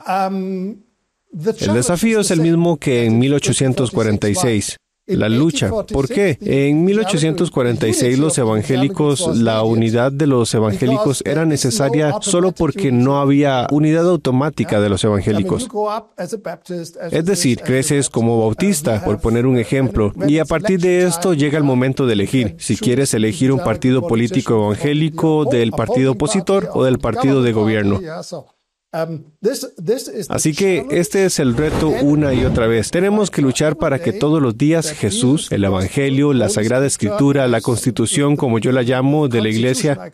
El 0.02 1.74
desafío 1.74 2.20
es 2.20 2.32
el 2.32 2.42
mismo 2.42 2.78
que 2.78 3.06
en 3.06 3.20
1846 3.20 4.78
la 5.10 5.30
lucha. 5.30 5.70
¿Por 5.70 6.08
qué? 6.08 6.38
En 6.42 6.86
1846 6.86 8.20
los 8.20 8.38
evangélicos, 8.38 9.38
la 9.38 9.64
unidad 9.64 10.12
de 10.12 10.28
los 10.28 10.54
evangélicos 10.54 11.24
era 11.26 11.46
necesaria 11.46 12.16
solo 12.22 12.52
porque 12.52 12.92
no 12.92 13.20
había 13.20 13.68
unidad 13.72 14.08
automática 14.08 14.80
de 14.80 14.90
los 14.90 15.04
evangélicos. 15.04 15.68
Es 17.12 17.26
decir, 17.26 17.62
creces 17.62 18.10
como 18.10 18.40
bautista, 18.40 19.04
por 19.04 19.20
poner 19.20 19.46
un 19.46 19.58
ejemplo, 19.58 20.14
y 20.28 20.40
a 20.40 20.46
partir 20.46 20.80
de 20.80 21.04
esto 21.04 21.34
llega 21.34 21.58
el 21.58 21.64
momento 21.64 22.06
de 22.06 22.14
elegir 22.14 22.56
si 22.60 22.78
quieres 22.78 23.14
elegir 23.14 23.52
un 23.52 23.60
partido 23.60 24.08
político 24.08 24.66
evangélico 24.66 25.46
del 25.46 25.72
partido 25.72 26.14
opositor 26.14 26.70
o 26.74 26.84
del 26.84 27.00
partido 27.00 27.42
de 27.42 27.52
gobierno. 27.54 28.00
Así 30.30 30.54
que 30.54 30.86
este 30.90 31.26
es 31.26 31.40
el 31.40 31.56
reto 31.56 31.90
una 31.90 32.34
y 32.34 32.44
otra 32.44 32.66
vez. 32.66 32.90
Tenemos 32.90 33.30
que 33.30 33.42
luchar 33.42 33.76
para 33.78 34.00
que 34.00 34.14
todos 34.14 34.42
los 34.42 34.58
días 34.58 34.92
Jesús, 34.92 35.52
el 35.52 35.64
Evangelio, 35.64 36.34
la 36.34 36.50
Sagrada 36.50 36.88
Escritura, 36.88 37.48
la 37.48 37.62
Constitución, 37.62 38.36
como 38.36 38.58
yo 38.58 38.72
la 38.72 38.82
llamo, 38.82 39.28
de 39.28 39.42
la 39.42 39.50
Iglesia, 39.50 40.12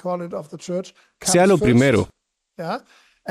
sea 1.22 1.48
lo 1.48 1.58
primero. 1.58 2.10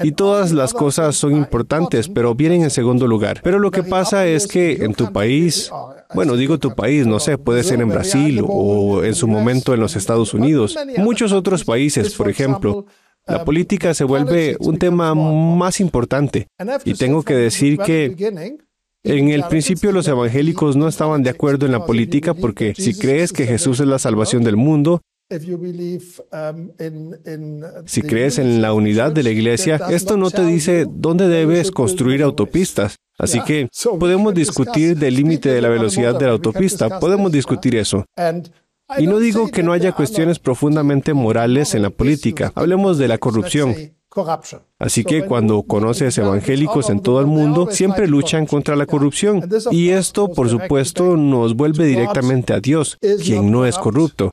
Y 0.03 0.13
todas 0.13 0.51
las 0.51 0.73
cosas 0.73 1.15
son 1.15 1.37
importantes, 1.37 2.09
pero 2.09 2.35
vienen 2.35 2.63
en 2.63 2.71
segundo 2.71 3.07
lugar. 3.07 3.41
Pero 3.45 3.59
lo 3.59 3.71
que 3.71 3.83
pasa 3.83 4.27
es 4.27 4.47
que 4.47 4.85
en 4.85 4.95
tu 4.95 5.13
país, 5.13 5.71
bueno, 6.15 6.37
digo 6.37 6.59
tu 6.59 6.75
país, 6.75 7.07
no 7.07 7.21
sé, 7.21 7.39
puede 7.39 7.63
ser 7.63 7.81
en 7.81 7.91
Brasil 7.91 8.43
o 8.45 9.05
en 9.05 9.15
su 9.15 9.29
momento 9.29 9.75
en 9.75 9.81
los 9.81 9.95
Estados 9.95 10.35
Unidos, 10.35 10.77
muchos 10.97 11.33
otros 11.33 11.65
países, 11.65 12.15
por 12.15 12.29
ejemplo, 12.29 12.87
la 13.27 13.45
política 13.45 13.95
se 13.95 14.05
vuelve 14.05 14.57
un 14.61 14.79
tema 14.79 15.15
más 15.15 15.81
importante. 15.81 16.49
Y 16.85 16.95
tengo 16.95 17.23
que 17.23 17.35
decir 17.35 17.79
que 17.79 18.57
en 19.05 19.29
el 19.29 19.45
principio 19.45 19.93
los 19.93 20.09
evangélicos 20.09 20.77
no 20.77 20.89
estaban 20.89 21.23
de 21.23 21.31
acuerdo 21.31 21.67
en 21.67 21.73
la 21.73 21.85
política 21.85 22.35
porque 22.35 22.75
si 22.75 22.95
crees 22.95 23.33
que 23.33 23.47
Jesús 23.47 23.81
es 23.81 23.87
la 23.87 23.99
salvación 23.99 24.45
del 24.45 24.57
mundo, 24.57 25.03
si 27.87 28.03
crees 28.03 28.39
en 28.39 28.63
la 28.63 28.73
unidad 28.75 29.13
de 29.13 29.23
la 29.23 29.31
iglesia, 29.31 29.81
esto 29.91 30.17
no 30.17 30.31
te 30.31 30.45
dice 30.45 30.87
dónde 30.89 31.29
debes 31.29 31.71
construir 31.71 32.23
autopistas. 32.23 32.97
Así 33.19 33.41
que 33.43 33.69
podemos 33.99 34.35
discutir 34.35 34.97
del 34.97 35.15
límite 35.15 35.49
de 35.49 35.61
la 35.61 35.69
velocidad 35.69 36.19
de 36.19 36.27
la 36.27 36.33
autopista, 36.33 36.99
podemos 36.99 37.31
discutir 37.31 37.77
eso. 37.77 38.05
Y 38.99 39.07
no 39.07 39.19
digo 39.19 39.49
que 39.49 39.63
no 39.63 39.73
haya 39.73 39.93
cuestiones 39.93 40.39
profundamente 40.39 41.15
morales 41.15 41.75
en 41.75 41.83
la 41.83 41.91
política. 41.91 42.53
Hablemos 42.55 42.99
de 42.99 43.09
la 43.09 43.19
corrupción. 43.19 43.75
Así 44.79 45.05
que 45.05 45.25
cuando 45.25 45.63
conoces 45.65 46.17
evangélicos 46.19 46.89
en 46.91 47.01
todo 47.01 47.21
el 47.21 47.27
mundo, 47.27 47.69
siempre 47.71 48.07
luchan 48.07 48.47
contra 48.47 48.77
la 48.77 48.87
corrupción. 48.87 49.49
Y 49.71 49.91
esto, 49.91 50.29
por 50.29 50.49
supuesto, 50.49 51.17
nos 51.17 51.55
vuelve 51.55 51.87
directamente 51.87 52.53
a 52.53 52.61
Dios, 52.61 52.99
quien 53.23 53.51
no 53.51 53.67
es 53.67 53.77
corrupto. 53.79 54.31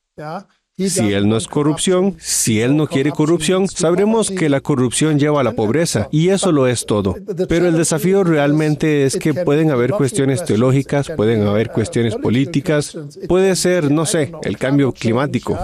Si 0.78 1.14
Él 1.14 1.30
no 1.30 1.38
es 1.38 1.48
corrupción, 1.48 2.16
si 2.20 2.62
Él 2.62 2.76
no 2.76 2.88
quiere 2.88 3.12
corrupción, 3.12 3.68
sabremos 3.68 4.32
que 4.32 4.50
la 4.50 4.62
corrupción 4.62 5.20
lleva 5.20 5.42
a 5.42 5.44
la 5.44 5.52
pobreza, 5.54 6.08
y 6.12 6.30
eso 6.30 6.52
lo 6.52 6.68
es 6.68 6.86
todo. 6.86 7.16
Pero 7.48 7.68
el 7.68 7.78
desafío 7.78 8.24
realmente 8.24 9.06
es 9.06 9.18
que 9.18 9.34
pueden 9.34 9.72
haber 9.72 9.92
cuestiones 9.92 10.44
teológicas, 10.44 11.12
pueden 11.16 11.44
haber 11.44 11.70
cuestiones 11.70 12.16
políticas, 12.16 12.98
puede 13.28 13.56
ser, 13.56 13.92
no 13.92 14.06
sé, 14.06 14.32
el 14.44 14.58
cambio 14.58 14.92
climático. 14.92 15.58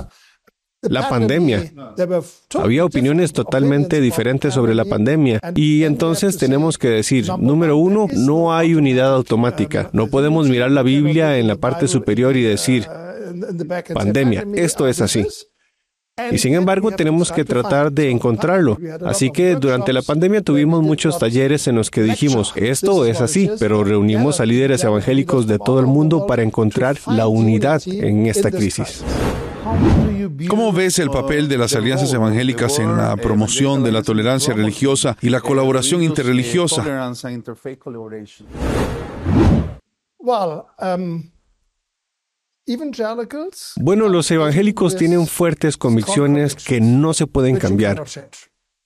La 0.84 1.10
pandemia. 1.10 1.72
Había 2.54 2.86
opiniones 2.86 3.34
totalmente 3.34 4.00
diferentes 4.00 4.54
sobre 4.54 4.76
la 4.76 4.86
pandemia 4.86 5.40
y 5.56 5.84
entonces 5.84 6.38
tenemos 6.38 6.78
que 6.78 6.90
decir, 6.90 7.28
número 7.40 7.78
uno, 7.78 8.08
no 8.14 8.54
hay 8.54 8.76
unidad 8.76 9.16
automática. 9.16 9.90
No 9.92 10.08
podemos 10.08 10.48
mirar 10.48 10.70
la 10.72 10.84
Biblia 10.84 11.40
en 11.40 11.48
la 11.48 11.56
parte 11.56 11.88
superior 11.88 12.38
y 12.38 12.44
decir, 12.44 12.88
pandemia. 13.94 14.46
Esto 14.56 14.88
es 14.88 15.02
así. 15.02 15.26
Y 16.32 16.40
sin 16.40 16.56
embargo, 16.56 16.92
tenemos 16.92 17.32
que 17.32 17.46
tratar 17.46 17.92
de 17.92 18.10
encontrarlo. 18.10 18.78
Así 19.06 19.30
que 19.32 19.56
durante 19.56 19.94
la 19.94 20.02
pandemia 20.02 20.42
tuvimos 20.42 20.82
muchos 20.82 21.20
talleres 21.20 21.68
en 21.68 21.76
los 21.76 21.92
que 21.92 22.02
dijimos, 22.02 22.54
esto 22.56 23.06
es 23.06 23.22
así, 23.22 23.52
pero 23.60 23.84
reunimos 23.84 24.40
a 24.40 24.46
líderes 24.46 24.84
evangélicos 24.84 25.46
de 25.46 25.60
todo 25.60 25.80
el 25.80 25.86
mundo 25.86 26.26
para 26.26 26.42
encontrar 26.42 26.98
la 27.06 27.28
unidad 27.28 27.82
en 27.86 28.26
esta 28.26 28.50
crisis. 28.50 29.04
¿Cómo 30.50 30.72
ves 30.72 30.98
el 31.00 31.10
papel 31.10 31.48
de 31.48 31.58
las 31.58 31.76
alianzas 31.76 32.12
evangélicas 32.14 32.80
en 32.80 32.98
la 32.98 33.16
promoción 33.18 33.84
de 33.84 33.92
la 33.92 34.02
tolerancia 34.02 34.54
religiosa 34.54 35.18
y 35.22 35.30
la 35.30 35.42
colaboración 35.42 36.02
interreligiosa? 36.02 36.84
Bueno, 43.78 44.10
los 44.10 44.30
evangélicos 44.30 44.96
tienen 44.96 45.26
fuertes 45.28 45.78
convicciones 45.78 46.56
que 46.56 46.82
no 46.82 47.14
se 47.14 47.26
pueden 47.26 47.58
cambiar. 47.58 48.04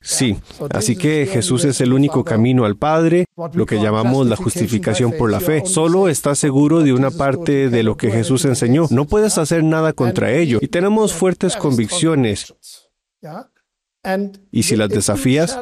Sí, 0.04 0.38
así 0.72 0.96
que 0.96 1.28
Jesús 1.28 1.64
es 1.64 1.80
el 1.80 1.94
único 1.94 2.24
camino 2.24 2.66
al 2.66 2.76
Padre, 2.76 3.26
lo 3.54 3.68
que 3.68 3.80
llamamos 3.80 4.26
la 4.26 4.36
justificación 4.36 5.14
por 5.14 5.30
la 5.32 5.40
fe. 5.40 5.64
Solo 5.66 6.10
estás 6.10 6.40
seguro 6.40 6.82
de 6.82 6.94
una 6.94 7.12
parte 7.12 7.70
de 7.70 7.84
lo 7.84 7.98
que 7.98 8.10
Jesús 8.10 8.46
enseñó. 8.46 8.88
No 8.90 9.06
puedes 9.06 9.38
hacer 9.38 9.64
nada 9.64 9.94
contra 9.94 10.32
ello. 10.32 10.58
Y 10.62 10.68
tenemos 10.68 11.14
fuertes 11.14 11.56
convicciones. 11.56 12.56
Y 14.52 14.64
si 14.64 14.76
las 14.76 14.90
desafías, 14.90 15.60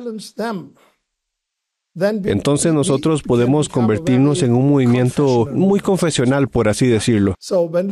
entonces 2.26 2.74
nosotros 2.74 3.24
podemos 3.24 3.70
convertirnos 3.70 4.44
en 4.44 4.54
un 4.54 4.70
movimiento 4.70 5.48
muy 5.52 5.80
confesional, 5.80 6.48
por 6.48 6.70
así 6.70 6.88
decirlo. 6.88 7.36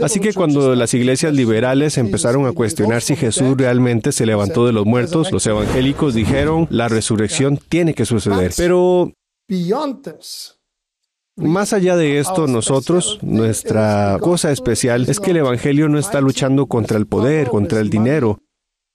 Así 0.01 0.19
que 0.19 0.33
cuando 0.33 0.75
las 0.75 0.93
iglesias 0.93 1.33
liberales 1.33 1.97
empezaron 1.97 2.45
a 2.45 2.51
cuestionar 2.51 3.01
si 3.01 3.15
Jesús 3.15 3.55
realmente 3.57 4.11
se 4.11 4.25
levantó 4.25 4.65
de 4.65 4.73
los 4.73 4.85
muertos, 4.85 5.31
los 5.31 5.45
evangélicos 5.45 6.13
dijeron, 6.13 6.67
la 6.69 6.87
resurrección 6.87 7.57
tiene 7.57 7.93
que 7.93 8.05
suceder. 8.05 8.51
Pero 8.55 9.11
más 11.35 11.71
allá 11.73 11.95
de 11.95 12.19
esto, 12.19 12.47
nosotros, 12.47 13.19
nuestra 13.21 14.17
cosa 14.19 14.51
especial 14.51 15.07
es 15.07 15.19
que 15.19 15.31
el 15.31 15.37
Evangelio 15.37 15.87
no 15.87 15.99
está 15.99 16.19
luchando 16.19 16.65
contra 16.65 16.97
el 16.97 17.05
poder, 17.05 17.47
contra 17.47 17.79
el 17.79 17.89
dinero 17.89 18.39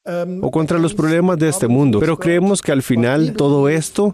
o 0.05 0.51
contra 0.51 0.79
los 0.79 0.95
problemas 0.95 1.39
de 1.39 1.49
este 1.49 1.69
mundo, 1.69 2.01
pero 2.01 2.19
creemos 2.19 2.61
que 2.63 2.73
al 2.73 2.83
final 2.83 3.35
todo 3.35 3.69
esto 3.69 4.13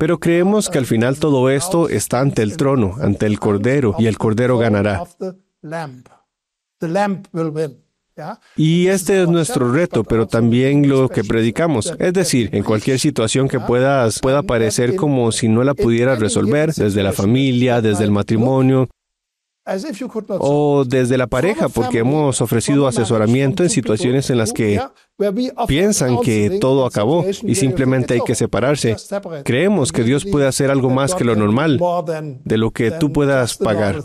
pero 0.00 0.18
creemos 0.18 0.68
que 0.68 0.78
al 0.78 0.86
final 0.86 1.18
todo 1.18 1.48
esto 1.50 1.88
está 1.88 2.20
ante 2.20 2.42
el 2.42 2.56
trono, 2.56 2.96
ante 3.00 3.26
el 3.26 3.38
Cordero, 3.38 3.94
y 3.98 4.06
el 4.06 4.18
Cordero 4.18 4.58
ganará. 4.58 5.04
Y 8.56 8.86
este 8.86 9.22
es 9.22 9.28
nuestro 9.28 9.72
reto, 9.72 10.04
pero 10.04 10.26
también 10.26 10.88
lo 10.88 11.08
que 11.08 11.24
predicamos. 11.24 11.94
Es 11.98 12.12
decir, 12.12 12.50
en 12.52 12.62
cualquier 12.62 12.98
situación 12.98 13.48
que 13.48 13.60
puedas, 13.60 14.20
pueda 14.20 14.42
parecer 14.42 14.96
como 14.96 15.32
si 15.32 15.48
no 15.48 15.64
la 15.64 15.74
pudieras 15.74 16.18
resolver, 16.18 16.72
desde 16.72 17.02
la 17.02 17.12
familia, 17.12 17.80
desde 17.80 18.04
el 18.04 18.10
matrimonio, 18.10 18.88
o 20.38 20.84
desde 20.84 21.16
la 21.16 21.26
pareja, 21.26 21.68
porque 21.68 21.98
hemos 21.98 22.40
ofrecido 22.40 22.86
asesoramiento 22.86 23.62
en 23.62 23.70
situaciones 23.70 24.28
en 24.30 24.38
las 24.38 24.52
que 24.52 24.80
piensan 25.66 26.20
que 26.20 26.58
todo 26.60 26.84
acabó 26.84 27.24
y 27.42 27.54
simplemente 27.54 28.14
hay 28.14 28.20
que 28.20 28.34
separarse. 28.34 28.96
Creemos 29.44 29.92
que 29.92 30.04
Dios 30.04 30.24
puede 30.24 30.46
hacer 30.46 30.70
algo 30.70 30.90
más 30.90 31.14
que 31.14 31.24
lo 31.24 31.34
normal, 31.34 31.80
de 32.44 32.58
lo 32.58 32.72
que 32.72 32.90
tú 32.90 33.12
puedas 33.12 33.56
pagar. 33.56 34.04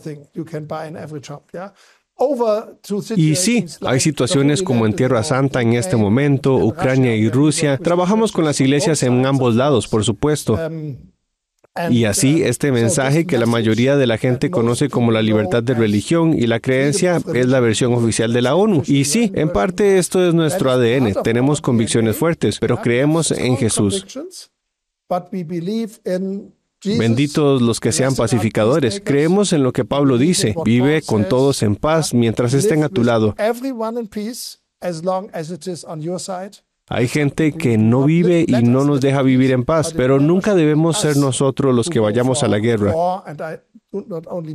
Y 3.16 3.36
sí, 3.36 3.66
hay 3.82 4.00
situaciones 4.00 4.62
como 4.62 4.86
en 4.86 4.94
Tierra 4.94 5.24
Santa 5.24 5.62
en 5.62 5.74
este 5.74 5.96
momento, 5.96 6.56
Ucrania 6.56 7.16
y 7.16 7.30
Rusia. 7.30 7.78
Trabajamos 7.78 8.32
con 8.32 8.46
las 8.46 8.60
iglesias 8.60 9.04
en 9.04 9.26
ambos 9.26 9.56
lados, 9.56 9.88
por 9.88 10.04
supuesto. 10.04 10.58
Y 11.90 12.06
así 12.06 12.44
este 12.44 12.72
mensaje 12.72 13.26
que 13.26 13.38
la 13.38 13.46
mayoría 13.46 13.96
de 13.96 14.08
la 14.08 14.18
gente 14.18 14.50
conoce 14.50 14.90
como 14.90 15.12
la 15.12 15.22
libertad 15.22 15.64
de 15.64 15.74
religión 15.74 16.34
y 16.38 16.48
la 16.48 16.60
creencia 16.60 17.22
es 17.34 17.48
la 17.48 17.60
versión 17.60 17.94
oficial 17.94 18.34
de 18.34 18.42
la 18.42 18.56
ONU. 18.56 18.84
Y 18.86 19.06
sí, 19.06 19.32
en 19.36 19.50
parte 19.50 19.98
esto 19.98 20.28
es 20.28 20.34
nuestro 20.34 20.72
ADN. 20.72 21.24
Tenemos 21.24 21.62
convicciones 21.62 22.16
fuertes, 22.16 22.60
pero 22.60 22.82
creemos 22.82 23.32
en 23.32 23.58
Jesús. 23.58 24.06
Benditos 26.84 27.62
los 27.62 27.80
que 27.80 27.92
sean 27.92 28.16
pacificadores. 28.16 29.02
Creemos 29.04 29.52
en 29.54 29.64
lo 29.64 29.74
que 29.74 29.84
Pablo 29.84 30.18
dice. 30.18 30.56
Vive 30.64 31.02
con 31.02 31.28
todos 31.28 31.62
en 31.64 31.76
paz 31.76 32.14
mientras 32.14 32.54
estén 32.54 32.84
a 32.84 32.90
tu 32.90 33.04
lado. 33.04 33.36
Hay 36.90 37.08
gente 37.08 37.52
que 37.52 37.78
no 37.78 38.04
vive 38.04 38.46
y 38.48 38.64
no 38.64 38.84
nos 38.84 39.00
deja 39.00 39.22
vivir 39.22 39.52
en 39.52 39.64
paz, 39.64 39.94
pero 39.94 40.20
nunca 40.20 40.56
debemos 40.56 41.00
ser 41.00 41.18
nosotros 41.18 41.76
los 41.76 41.88
que 41.88 42.00
vayamos 42.00 42.44
a 42.44 42.48
la 42.48 42.58
guerra. 42.58 42.94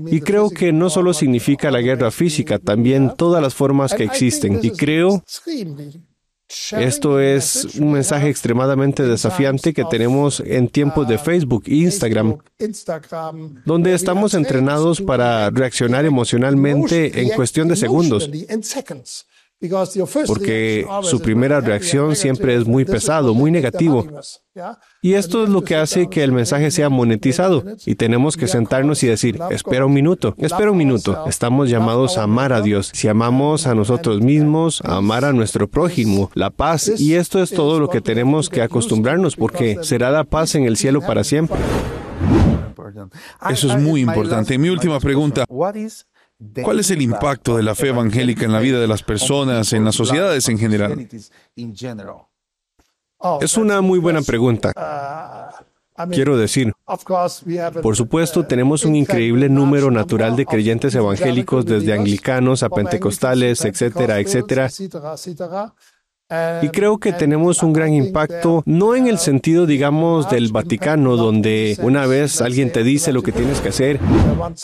Y 0.06 0.20
creo 0.20 0.50
que 0.50 0.72
no 0.72 0.90
solo 0.90 1.14
significa 1.14 1.70
la 1.70 1.80
guerra 1.80 2.10
física, 2.10 2.58
también 2.58 3.14
todas 3.16 3.40
las 3.40 3.54
formas 3.54 3.94
que 3.94 4.02
existen. 4.02 4.58
Y 4.62 4.70
creo 4.70 5.22
esto 6.76 7.20
es 7.20 7.76
un 7.76 7.92
mensaje 7.92 8.28
extremadamente 8.28 9.04
desafiante 9.04 9.72
que 9.72 9.84
tenemos 9.84 10.40
en 10.40 10.68
tiempos 10.68 11.08
de 11.08 11.18
Facebook 11.18 11.64
e 11.66 11.76
Instagram, 11.76 12.38
donde 13.64 13.94
estamos 13.94 14.34
entrenados 14.34 15.00
para 15.00 15.50
reaccionar 15.50 16.04
emocionalmente 16.04 17.23
en 17.23 17.30
cuestión 17.30 17.68
de 17.68 17.76
segundos 17.76 18.28
porque 20.26 20.86
su 21.02 21.21
primera 21.21 21.60
reacción 21.60 22.17
siempre 22.17 22.54
es 22.54 22.67
muy 22.67 22.84
pesado, 22.84 23.34
muy 23.34 23.50
negativo. 23.50 24.06
Y 25.02 25.14
esto 25.14 25.45
es 25.45 25.50
lo 25.50 25.62
que 25.62 25.76
hace 25.76 26.08
que 26.08 26.23
el 26.23 26.32
mensaje 26.32 26.71
sea 26.71 26.88
monetizado. 26.88 27.64
Y 27.86 27.95
tenemos 27.95 28.36
que 28.36 28.47
sentarnos 28.47 29.02
y 29.02 29.08
decir, 29.08 29.38
espera 29.50 29.86
un 29.86 29.95
minuto, 29.95 30.34
espera 30.38 30.71
un 30.71 30.76
minuto. 30.76 31.25
Estamos 31.26 31.71
llamados 31.71 32.19
a 32.19 32.25
amar 32.25 32.52
a 32.52 32.60
Dios. 32.60 32.90
Si 32.93 33.08
amamos 33.08 33.67
a 33.67 33.75
nosotros 33.75 34.21
mismos, 34.21 34.80
a 34.84 34.97
amar 34.97 35.25
a 35.25 35.32
nuestro 35.32 35.69
prójimo, 35.69 36.30
la 36.34 36.50
paz. 36.50 37.00
Y 37.00 37.14
esto 37.14 37.43
es 37.43 37.50
todo 37.50 37.80
lo 37.80 37.88
que 37.88 38.00
tenemos 38.00 38.50
que 38.50 38.62
acostumbrarnos 38.62 39.36
porque 39.36 39.78
será 39.82 40.10
la 40.10 40.25
paz 40.25 40.54
en 40.54 40.64
el 40.64 40.76
cielo 40.76 41.00
para 41.00 41.25
siempre. 41.25 41.58
Eso 43.50 43.73
es 43.73 43.80
muy 43.80 44.02
importante. 44.02 44.58
Mi 44.58 44.69
última 44.69 45.00
pregunta. 45.00 45.45
¿Cuál 46.63 46.80
es 46.80 46.91
el 46.91 47.02
impacto 47.02 47.57
de 47.57 47.63
la 47.63 47.75
fe 47.75 47.89
evangélica 47.89 48.45
en 48.45 48.52
la 48.52 48.61
vida 48.61 48.80
de 48.80 48.89
las 48.89 49.02
personas, 49.02 49.73
en 49.73 49.85
las 49.85 49.95
sociedades 49.95 50.49
en 50.49 50.59
general? 50.59 51.09
Es 53.41 53.57
una 53.57 53.80
muy 53.80 53.99
buena 53.99 54.23
pregunta. 54.23 54.73
Quiero 56.11 56.37
decir, 56.37 56.73
por 57.80 57.95
supuesto, 57.95 58.45
tenemos 58.45 58.85
un 58.85 58.97
increíble 58.97 59.49
número 59.49 59.93
natural 59.93 60.35
de 60.35 60.45
creyentes 60.45 60.95
evangélicos 60.95 61.65
desde 61.65 61.93
anglicanos 61.93 62.65
a 62.65 62.69
pentecostales, 62.69 63.65
etcétera, 63.65 64.19
etcétera. 64.19 64.69
Y 66.63 66.69
creo 66.71 66.99
que 66.99 67.13
tenemos 67.13 67.63
un 67.63 67.73
gran 67.75 67.93
impacto, 67.93 68.63
no 68.65 68.97
en 68.97 69.06
el 69.06 69.19
sentido, 69.19 69.67
digamos, 69.67 70.30
del 70.30 70.50
Vaticano, 70.52 71.17
donde 71.17 71.76
una 71.82 72.06
vez 72.06 72.41
alguien 72.41 72.73
te 72.73 72.82
dice 72.82 73.13
lo 73.13 73.23
que 73.23 73.30
tienes 73.30 73.60
que 73.60 73.69
hacer 73.69 74.00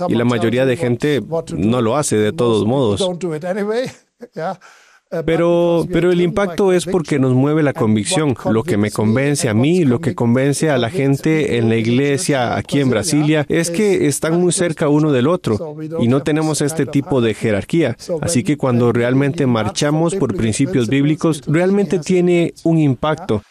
y 0.09 0.15
la 0.15 0.25
mayoría 0.25 0.65
de 0.65 0.77
gente 0.77 1.21
no 1.55 1.83
lo 1.83 1.97
hace 1.97 2.17
de 2.17 2.33
todos 2.33 2.67
modos. 2.67 3.01
Pero, 5.27 5.87
pero 5.93 6.13
el 6.13 6.21
impacto 6.21 6.73
es 6.73 6.87
porque 6.87 7.19
nos 7.19 7.35
mueve 7.35 7.65
la 7.65 7.73
convicción, 7.73 8.37
lo 8.51 8.63
que 8.63 8.77
me 8.77 8.93
convence 8.93 9.49
a 9.49 9.55
mí, 9.55 9.85
lo 9.85 10.01
que 10.01 10.15
convence 10.15 10.71
a 10.71 10.79
la 10.79 10.89
gente 10.89 11.59
en 11.59 11.69
la 11.69 11.77
iglesia 11.77 12.57
aquí 12.57 12.79
en 12.79 12.91
Brasilia, 12.91 13.45
es 13.49 13.71
que 13.71 14.07
están 14.07 14.41
muy 14.41 14.53
cerca 14.53 14.89
uno 14.89 15.11
del 15.11 15.27
otro 15.27 15.77
y 15.99 16.07
no 16.07 16.23
tenemos 16.23 16.61
este 16.61 16.87
tipo 16.87 17.21
de 17.21 17.35
jerarquía. 17.35 17.97
Así 18.21 18.45
que 18.45 18.57
cuando 18.57 18.93
realmente 18.93 19.47
marchamos 19.47 20.15
por 20.15 20.37
principios 20.37 20.89
bíblicos, 20.89 21.43
realmente 21.45 21.99
tiene 21.99 22.55
un 22.63 22.79
impacto. 22.79 23.43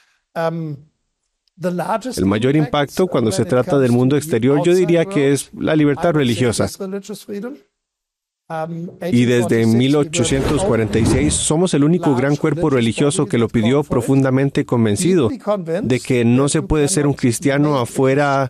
El 2.16 2.26
mayor 2.26 2.56
impacto 2.56 3.08
cuando 3.08 3.34
se 3.34 3.44
trata 3.44 3.78
del 3.80 3.92
mundo 3.92 4.16
exterior 4.16 4.62
yo 4.64 4.74
diría 4.74 5.04
que 5.04 5.34
es 5.34 5.50
la 5.54 5.76
libertad 5.76 6.14
religiosa. 6.14 6.70
Y 9.12 9.26
desde 9.26 9.68
1846 9.68 11.34
somos 11.34 11.74
el 11.76 11.84
único 11.84 12.16
gran 12.16 12.36
cuerpo 12.36 12.72
religioso 12.72 13.28
que 13.28 13.38
lo 13.38 13.48
pidió 13.48 13.84
profundamente 13.84 14.66
convencido 14.66 15.30
de 15.84 16.00
que 16.00 16.26
no 16.26 16.50
se 16.50 16.64
puede 16.64 16.88
ser 16.88 17.06
un 17.06 17.14
cristiano 17.14 17.78
afuera 17.78 18.50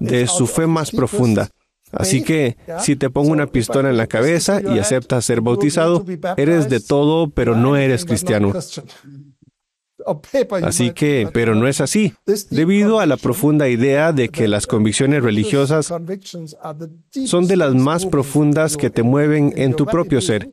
de 0.00 0.26
su 0.26 0.46
fe 0.46 0.66
más 0.66 0.90
profunda. 0.90 1.50
Así 1.92 2.22
que 2.22 2.56
si 2.80 2.96
te 2.96 3.10
pongo 3.10 3.30
una 3.30 3.46
pistola 3.46 3.90
en 3.90 3.96
la 3.96 4.06
cabeza 4.06 4.60
y 4.62 4.78
aceptas 4.78 5.24
ser 5.24 5.40
bautizado, 5.40 6.04
eres 6.36 6.68
de 6.68 6.80
todo, 6.80 7.28
pero 7.30 7.54
no 7.54 7.76
eres 7.76 8.04
cristiano. 8.04 8.52
Así 10.62 10.92
que, 10.92 11.28
pero 11.32 11.54
no 11.54 11.66
es 11.66 11.80
así, 11.80 12.14
debido 12.50 13.00
a 13.00 13.06
la 13.06 13.16
profunda 13.16 13.68
idea 13.68 14.12
de 14.12 14.28
que 14.28 14.46
las 14.46 14.66
convicciones 14.66 15.22
religiosas 15.22 15.92
son 17.26 17.46
de 17.46 17.56
las 17.56 17.74
más 17.74 18.06
profundas 18.06 18.76
que 18.76 18.90
te 18.90 19.02
mueven 19.02 19.52
en 19.56 19.74
tu 19.74 19.86
propio 19.86 20.20
ser. 20.20 20.52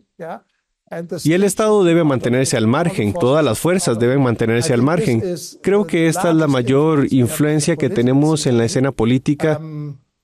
Y 1.24 1.34
el 1.34 1.44
Estado 1.44 1.84
debe 1.84 2.04
mantenerse 2.04 2.58
al 2.58 2.68
margen, 2.68 3.14
todas 3.14 3.44
las 3.44 3.60
fuerzas 3.60 4.00
deben 4.00 4.22
mantenerse 4.22 4.74
al 4.74 4.82
margen. 4.82 5.24
Creo 5.62 5.86
que 5.86 6.08
esta 6.08 6.30
es 6.30 6.36
la 6.36 6.48
mayor 6.48 7.08
influencia 7.12 7.76
que 7.76 7.90
tenemos 7.90 8.46
en 8.46 8.58
la 8.58 8.66
escena 8.66 8.92
política 8.92 9.60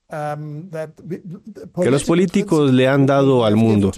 que 0.10 1.92
los 1.92 2.04
políticos 2.04 2.74
le 2.74 2.88
han 2.88 3.06
dado 3.06 3.46
al 3.46 3.56
mundo. 3.56 3.92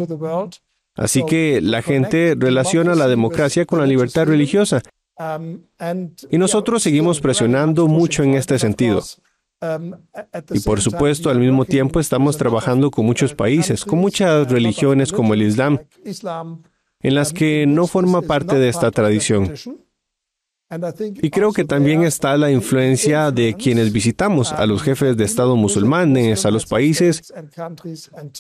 Así 0.96 1.26
que 1.26 1.62
la 1.62 1.82
gente 1.82 2.36
relaciona 2.38 2.96
la 2.96 3.08
democracia 3.08 3.66
con 3.66 3.80
la 3.80 3.86
libertad 3.86 4.26
religiosa 4.26 4.82
y 6.30 6.38
nosotros 6.38 6.84
seguimos 6.84 7.20
presionando 7.20 7.88
mucho 7.88 8.24
en 8.24 8.36
este 8.36 8.58
sentido. 8.60 9.02
Y 10.52 10.60
por 10.62 10.82
supuesto, 10.82 11.30
al 11.30 11.40
mismo 11.40 11.66
tiempo 11.66 12.00
estamos 12.00 12.38
trabajando 12.38 12.90
con 12.90 13.06
muchos 13.06 13.34
países, 13.36 13.86
con 13.86 14.00
muchas 14.00 14.50
religiones 14.50 15.12
como 15.12 15.34
el 15.34 15.44
Islam, 15.44 15.80
en 17.00 17.16
las 17.16 17.32
que 17.34 17.66
no 17.68 17.88
forma 17.88 18.22
parte 18.22 18.56
de 18.56 18.70
esta 18.70 18.90
tradición. 18.92 19.54
Y 21.22 21.30
creo 21.30 21.52
que 21.52 21.66
también 21.66 22.04
está 22.04 22.38
la 22.38 22.50
influencia 22.50 23.30
de 23.32 23.56
quienes 23.56 23.92
visitamos, 23.92 24.54
a 24.54 24.66
los 24.66 24.82
jefes 24.82 25.18
de 25.18 25.26
Estado 25.26 25.58
musulmanes, 25.58 26.46
a 26.46 26.52
los 26.52 26.66
países, 26.66 27.34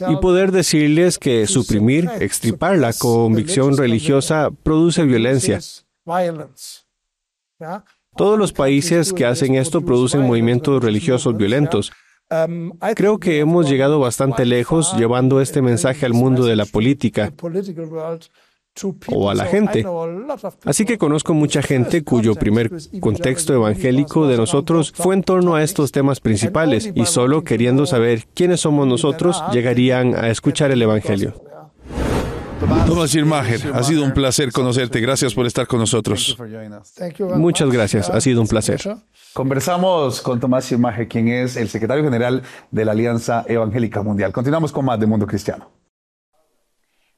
y 0.07 0.15
poder 0.15 0.53
decirles 0.53 1.19
que 1.19 1.45
suprimir, 1.45 2.09
extripar 2.19 2.77
la 2.77 2.93
convicción 2.93 3.75
religiosa 3.75 4.49
produce 4.63 5.03
violencia. 5.03 5.59
Todos 8.15 8.37
los 8.37 8.53
países 8.53 9.13
que 9.13 9.25
hacen 9.25 9.55
esto 9.55 9.81
producen 9.81 10.21
movimientos 10.21 10.83
religiosos 10.83 11.37
violentos. 11.37 11.91
Creo 12.95 13.19
que 13.19 13.39
hemos 13.39 13.69
llegado 13.69 13.99
bastante 13.99 14.45
lejos 14.45 14.95
llevando 14.97 15.41
este 15.41 15.61
mensaje 15.61 16.05
al 16.05 16.13
mundo 16.13 16.45
de 16.45 16.55
la 16.55 16.65
política 16.65 17.33
o 19.07 19.29
a 19.29 19.35
la 19.35 19.45
gente. 19.45 19.85
Así 20.63 20.85
que 20.85 20.97
conozco 20.97 21.33
mucha 21.33 21.61
gente 21.61 22.03
cuyo 22.03 22.35
primer 22.35 22.71
contexto 23.01 23.53
evangélico 23.53 24.27
de 24.27 24.37
nosotros 24.37 24.93
fue 24.95 25.15
en 25.15 25.23
torno 25.23 25.55
a 25.55 25.63
estos 25.63 25.91
temas 25.91 26.19
principales 26.19 26.91
y 26.95 27.05
solo 27.05 27.43
queriendo 27.43 27.85
saber 27.85 28.27
quiénes 28.33 28.61
somos 28.61 28.87
nosotros 28.87 29.43
llegarían 29.51 30.15
a 30.15 30.29
escuchar 30.29 30.71
el 30.71 30.81
Evangelio. 30.81 31.50
Tomás 32.61 33.09
Schirmacher, 33.09 33.71
ha 33.73 33.81
sido 33.81 34.03
un 34.03 34.13
placer 34.13 34.51
conocerte. 34.51 34.99
Gracias 34.99 35.33
por 35.33 35.47
estar 35.47 35.65
con 35.65 35.79
nosotros. 35.79 36.37
Muchas 37.35 37.69
gracias, 37.71 38.09
ha 38.09 38.21
sido 38.21 38.39
un 38.39 38.47
placer. 38.47 38.79
Conversamos 39.33 40.21
con 40.21 40.39
Tomás 40.39 40.65
Schirmacher, 40.65 41.07
quien 41.07 41.27
es 41.29 41.55
el 41.57 41.69
secretario 41.69 42.03
general 42.03 42.43
de 42.69 42.85
la 42.85 42.91
Alianza 42.91 43.43
Evangélica 43.47 44.03
Mundial. 44.03 44.31
Continuamos 44.31 44.71
con 44.71 44.85
más 44.85 44.99
de 44.99 45.07
Mundo 45.07 45.25
Cristiano. 45.25 45.71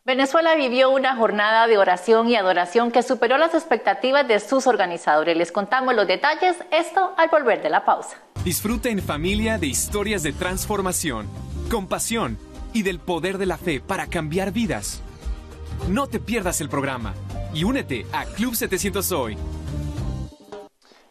Venezuela 0.06 0.56
vivió 0.56 0.90
una 0.90 1.16
jornada 1.16 1.68
de 1.68 1.78
oración 1.78 2.30
y 2.30 2.36
adoración 2.36 2.92
que 2.92 3.04
superó 3.04 3.38
las 3.38 3.54
expectativas 3.54 4.26
de 4.28 4.40
sus 4.40 4.68
organizadores. 4.68 5.36
Les 5.36 5.52
contamos 5.52 5.94
los 5.94 6.08
detalles, 6.08 6.56
esto 6.72 7.14
al 7.18 7.30
volver 7.30 7.62
de 7.62 7.70
la 7.70 7.84
pausa. 7.84 8.18
Disfruta 8.46 8.90
en 8.90 9.00
familia 9.00 9.58
de 9.58 9.68
historias 9.68 10.24
de 10.24 10.32
transformación, 10.32 11.28
compasión 11.70 12.38
y 12.74 12.84
del 12.84 13.00
poder 13.00 13.38
de 13.38 13.46
la 13.46 13.58
fe 13.58 13.82
para 13.82 14.08
cambiar 14.08 14.52
vidas. 14.52 15.02
No 15.88 16.08
te 16.08 16.20
pierdas 16.20 16.62
el 16.62 16.70
programa 16.70 17.14
y 17.54 17.64
únete 17.64 18.06
a 18.12 18.26
Club 18.26 18.56
700 18.56 19.12
Hoy 19.12 19.38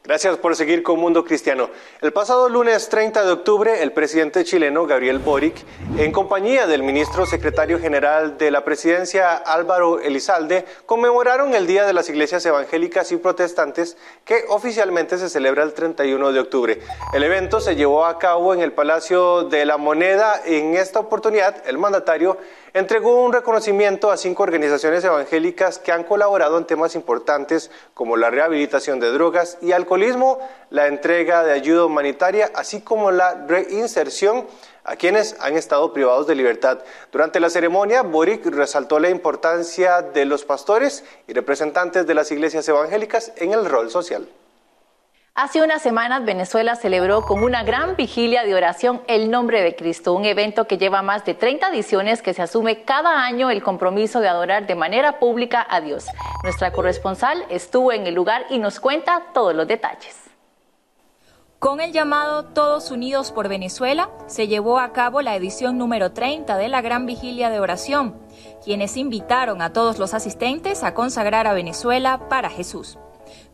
Gracias 0.05 0.37
por 0.39 0.57
seguir 0.57 0.83
con 0.83 0.99
Mundo 0.99 1.25
Cristiano. 1.25 1.71
El 2.01 2.13
pasado 2.13 2.49
lunes 2.49 2.89
30 2.89 3.25
de 3.25 3.31
octubre, 3.31 3.85
el 3.85 3.93
presidente 3.93 4.43
chileno 4.43 4.85
Gabriel 4.85 5.21
Boric, 5.21 5.55
en 5.97 6.11
compañía 6.11 6.67
del 6.67 6.83
ministro 6.83 7.25
secretario 7.25 7.79
general 7.79 8.37
de 8.37 8.51
la 8.51 8.65
presidencia 8.65 9.37
Álvaro 9.37 10.01
Elizalde, 10.01 10.65
conmemoraron 10.87 11.55
el 11.55 11.69
Día 11.69 11.87
de 11.87 11.93
las 11.93 12.09
Iglesias 12.09 12.45
Evangélicas 12.45 13.13
y 13.13 13.17
Protestantes 13.17 13.97
que 14.25 14.43
oficialmente 14.49 15.19
se 15.19 15.29
celebra 15.29 15.63
el 15.63 15.73
31 15.73 16.33
de 16.33 16.41
octubre. 16.41 16.81
El 17.13 17.23
evento 17.23 17.61
se 17.61 17.77
llevó 17.77 18.05
a 18.05 18.19
cabo 18.19 18.55
en 18.55 18.61
el 18.61 18.73
Palacio 18.73 19.45
de 19.45 19.65
la 19.65 19.77
Moneda. 19.77 20.43
En 20.45 20.75
esta 20.75 20.99
oportunidad, 20.99 21.63
el 21.69 21.79
mandatario 21.79 22.39
entregó 22.75 23.23
un 23.25 23.33
reconocimiento 23.33 24.11
a 24.11 24.17
cinco 24.17 24.43
organizaciones 24.43 25.05
evangélicas 25.05 25.79
que 25.79 25.93
han 25.93 26.05
colaborado 26.05 26.59
en 26.59 26.67
temas 26.67 26.95
importantes 26.95 27.71
como 27.95 28.17
la 28.17 28.31
rehabilitación 28.31 29.01
de 29.01 29.11
drogas 29.11 29.59
y 29.61 29.73
alcoholismo, 29.73 30.39
la 30.71 30.87
entrega 30.87 31.45
de 31.45 31.53
ayuda 31.53 31.85
humanitaria, 31.85 32.51
así 32.55 32.81
como 32.81 33.11
la 33.11 33.47
reinserción 33.47 34.47
a 34.85 34.97
quienes 34.97 35.37
han 35.41 35.57
estado 35.57 35.93
privados 35.93 36.27
de 36.27 36.35
libertad. 36.35 36.81
Durante 37.13 37.41
la 37.41 37.51
ceremonia, 37.51 38.03
Boric 38.03 38.47
resaltó 38.47 38.99
la 38.99 39.11
importancia 39.11 40.03
de 40.03 40.25
los 40.25 40.45
pastores 40.45 41.05
y 41.29 41.33
representantes 41.35 42.07
de 42.07 42.15
las 42.15 42.31
iglesias 42.33 42.69
evangélicas 42.69 43.33
en 43.37 43.53
el 43.53 43.67
rol 43.67 43.91
social. 43.91 44.27
Hace 45.35 45.63
unas 45.63 45.81
semanas 45.81 46.27
Venezuela 46.27 46.77
celebró 46.77 47.23
con 47.23 47.43
una 47.43 47.63
gran 47.65 47.97
vigilia 47.97 48.45
de 48.45 48.55
oración 48.55 49.01
el 49.07 49.31
nombre 49.31 49.63
de 49.63 49.75
Cristo, 49.75 50.13
un 50.13 50.27
evento 50.27 50.67
que 50.67 50.77
lleva 50.77 51.01
más 51.01 51.25
de 51.25 51.33
30 51.33 51.71
ediciones 51.71 52.21
que 52.21 52.35
se 52.35 52.43
asume 52.43 52.83
cada 52.83 53.25
año 53.25 53.51
el 53.51 53.63
compromiso 53.63 54.21
de 54.21 54.29
adorar 54.29 54.67
de 54.67 54.75
manera 54.75 55.19
pública 55.19 55.67
a 55.67 55.81
Dios. 55.81 56.05
Nuestra 56.43 56.71
corresponsal 56.71 57.47
estuvo 57.49 57.93
en 57.93 58.07
el 58.07 58.13
lugar 58.13 58.45
y 58.51 58.59
nos 58.59 58.79
cuenta 58.79 59.29
todos 59.33 59.55
los 59.55 59.67
detalles. 59.67 60.21
Con 61.59 61.81
el 61.81 61.93
llamado 61.93 62.45
Todos 62.45 62.91
Unidos 62.91 63.33
por 63.33 63.49
Venezuela, 63.49 64.11
se 64.27 64.49
llevó 64.49 64.79
a 64.79 64.93
cabo 64.93 65.23
la 65.23 65.35
edición 65.35 65.79
número 65.79 66.13
30 66.13 66.59
de 66.59 66.69
la 66.69 66.83
Gran 66.83 67.07
Vigilia 67.07 67.49
de 67.49 67.59
Oración, 67.59 68.21
quienes 68.63 68.99
invitaron 68.99 69.63
a 69.63 69.73
todos 69.73 69.99
los 69.99 70.13
asistentes 70.13 70.83
a 70.83 70.93
consagrar 70.93 71.47
a 71.47 71.55
Venezuela 71.55 72.29
para 72.29 72.51
Jesús 72.51 72.99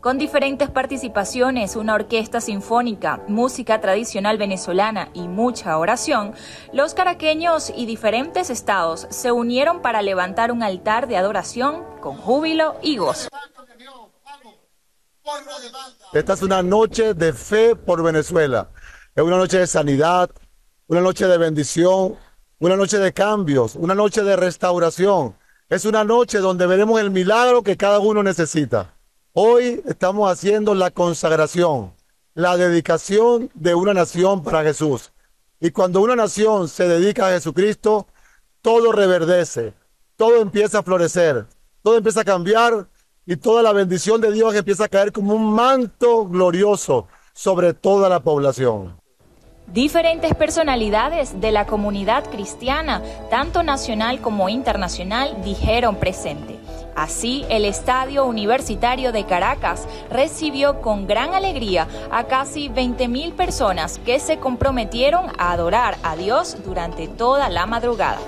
con 0.01 0.17
diferentes 0.17 0.69
participaciones, 0.69 1.75
una 1.75 1.93
orquesta 1.93 2.39
sinfónica, 2.39 3.21
música 3.27 3.81
tradicional 3.81 4.37
venezolana 4.37 5.09
y 5.13 5.27
mucha 5.27 5.77
oración, 5.77 6.33
los 6.71 6.93
caraqueños 6.93 7.71
y 7.75 7.85
diferentes 7.85 8.49
estados 8.49 9.07
se 9.09 9.31
unieron 9.31 9.81
para 9.81 10.01
levantar 10.01 10.51
un 10.51 10.63
altar 10.63 11.07
de 11.07 11.17
adoración 11.17 11.83
con 11.99 12.15
júbilo 12.15 12.75
y 12.81 12.97
gozo. 12.97 13.27
Esta 16.13 16.33
es 16.33 16.41
una 16.41 16.63
noche 16.63 17.13
de 17.13 17.33
fe 17.33 17.75
por 17.75 18.01
Venezuela. 18.01 18.69
Es 19.15 19.23
una 19.23 19.37
noche 19.37 19.59
de 19.59 19.67
sanidad, 19.67 20.29
una 20.87 21.01
noche 21.01 21.27
de 21.27 21.37
bendición, 21.37 22.15
una 22.59 22.77
noche 22.77 22.99
de 22.99 23.13
cambios, 23.13 23.75
una 23.75 23.95
noche 23.95 24.23
de 24.23 24.37
restauración. 24.37 25.35
Es 25.67 25.85
una 25.85 26.03
noche 26.03 26.39
donde 26.39 26.65
veremos 26.65 26.99
el 27.01 27.11
milagro 27.11 27.61
que 27.63 27.77
cada 27.77 27.99
uno 27.99 28.23
necesita. 28.23 28.95
Hoy 29.33 29.83
estamos 29.85 30.31
haciendo 30.31 30.73
la 30.73 30.89
consagración, 30.89 31.93
la 32.33 32.57
dedicación 32.57 33.51
de 33.53 33.75
una 33.75 33.93
nación 33.93 34.43
para 34.43 34.63
Jesús. 34.63 35.11
Y 35.59 35.69
cuando 35.69 36.01
una 36.01 36.15
nación 36.15 36.67
se 36.67 36.87
dedica 36.87 37.27
a 37.27 37.31
Jesucristo, 37.33 38.07
todo 38.63 38.91
reverdece, 38.91 39.75
todo 40.15 40.41
empieza 40.41 40.79
a 40.79 40.83
florecer, 40.83 41.45
todo 41.83 41.97
empieza 41.97 42.21
a 42.21 42.25
cambiar 42.25 42.87
y 43.23 43.35
toda 43.35 43.61
la 43.61 43.71
bendición 43.71 44.19
de 44.19 44.31
Dios 44.31 44.55
empieza 44.55 44.85
a 44.85 44.89
caer 44.89 45.11
como 45.11 45.35
un 45.35 45.53
manto 45.53 46.25
glorioso 46.25 47.07
sobre 47.31 47.75
toda 47.75 48.09
la 48.09 48.21
población. 48.21 48.99
Diferentes 49.67 50.33
personalidades 50.33 51.39
de 51.39 51.51
la 51.51 51.67
comunidad 51.67 52.27
cristiana, 52.31 53.03
tanto 53.29 53.61
nacional 53.61 54.21
como 54.21 54.49
internacional, 54.49 55.37
dijeron 55.43 55.97
presente. 55.97 56.57
Así, 56.99 57.45
el 57.47 57.63
Estadio 57.63 58.25
Universitario 58.25 59.13
de 59.13 59.25
Caracas 59.25 59.87
recibió 60.11 60.81
con 60.81 61.07
gran 61.07 61.33
alegría 61.33 61.87
a 62.11 62.25
casi 62.25 62.67
20.000 62.67 63.35
personas 63.35 63.99
que 63.99 64.19
se 64.19 64.37
comprometieron 64.37 65.27
a 65.37 65.53
adorar 65.53 65.95
a 66.03 66.17
Dios 66.17 66.57
durante 66.65 67.07
toda 67.07 67.47
la 67.47 67.65
madrugada. 67.65 68.19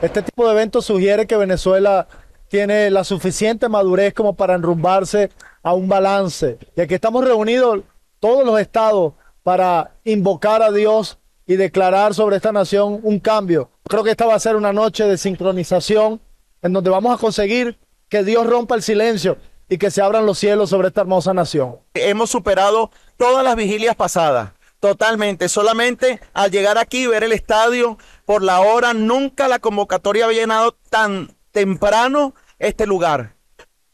Este 0.00 0.22
tipo 0.22 0.46
de 0.46 0.52
eventos 0.52 0.84
sugiere 0.84 1.26
que 1.26 1.36
Venezuela 1.36 2.06
tiene 2.46 2.92
la 2.92 3.02
suficiente 3.02 3.68
madurez 3.68 4.14
como 4.14 4.36
para 4.36 4.54
enrumbarse 4.54 5.30
a 5.64 5.74
un 5.74 5.88
balance. 5.88 6.58
Y 6.76 6.80
aquí 6.80 6.94
estamos 6.94 7.24
reunidos 7.24 7.80
todos 8.20 8.46
los 8.46 8.60
estados 8.60 9.14
para 9.42 9.90
invocar 10.04 10.62
a 10.62 10.70
Dios 10.70 11.18
y 11.44 11.56
declarar 11.56 12.14
sobre 12.14 12.36
esta 12.36 12.52
nación 12.52 13.00
un 13.02 13.18
cambio. 13.18 13.70
Creo 13.88 14.04
que 14.04 14.10
esta 14.10 14.26
va 14.26 14.34
a 14.34 14.40
ser 14.40 14.54
una 14.54 14.72
noche 14.72 15.04
de 15.04 15.16
sincronización 15.16 16.20
en 16.62 16.72
donde 16.72 16.90
vamos 16.90 17.14
a 17.14 17.18
conseguir 17.18 17.78
que 18.08 18.22
Dios 18.22 18.46
rompa 18.46 18.74
el 18.74 18.82
silencio 18.82 19.38
y 19.68 19.78
que 19.78 19.90
se 19.90 20.02
abran 20.02 20.26
los 20.26 20.38
cielos 20.38 20.70
sobre 20.70 20.88
esta 20.88 21.00
hermosa 21.00 21.32
nación. 21.32 21.76
Hemos 21.94 22.30
superado 22.30 22.90
todas 23.16 23.42
las 23.42 23.56
vigilias 23.56 23.96
pasadas, 23.96 24.52
totalmente. 24.78 25.48
Solamente 25.48 26.20
al 26.34 26.50
llegar 26.50 26.76
aquí, 26.76 27.06
ver 27.06 27.24
el 27.24 27.32
estadio 27.32 27.98
por 28.26 28.42
la 28.42 28.60
hora, 28.60 28.92
nunca 28.92 29.48
la 29.48 29.58
convocatoria 29.58 30.26
había 30.26 30.42
llenado 30.42 30.76
tan 30.90 31.34
temprano 31.50 32.34
este 32.58 32.86
lugar 32.86 33.37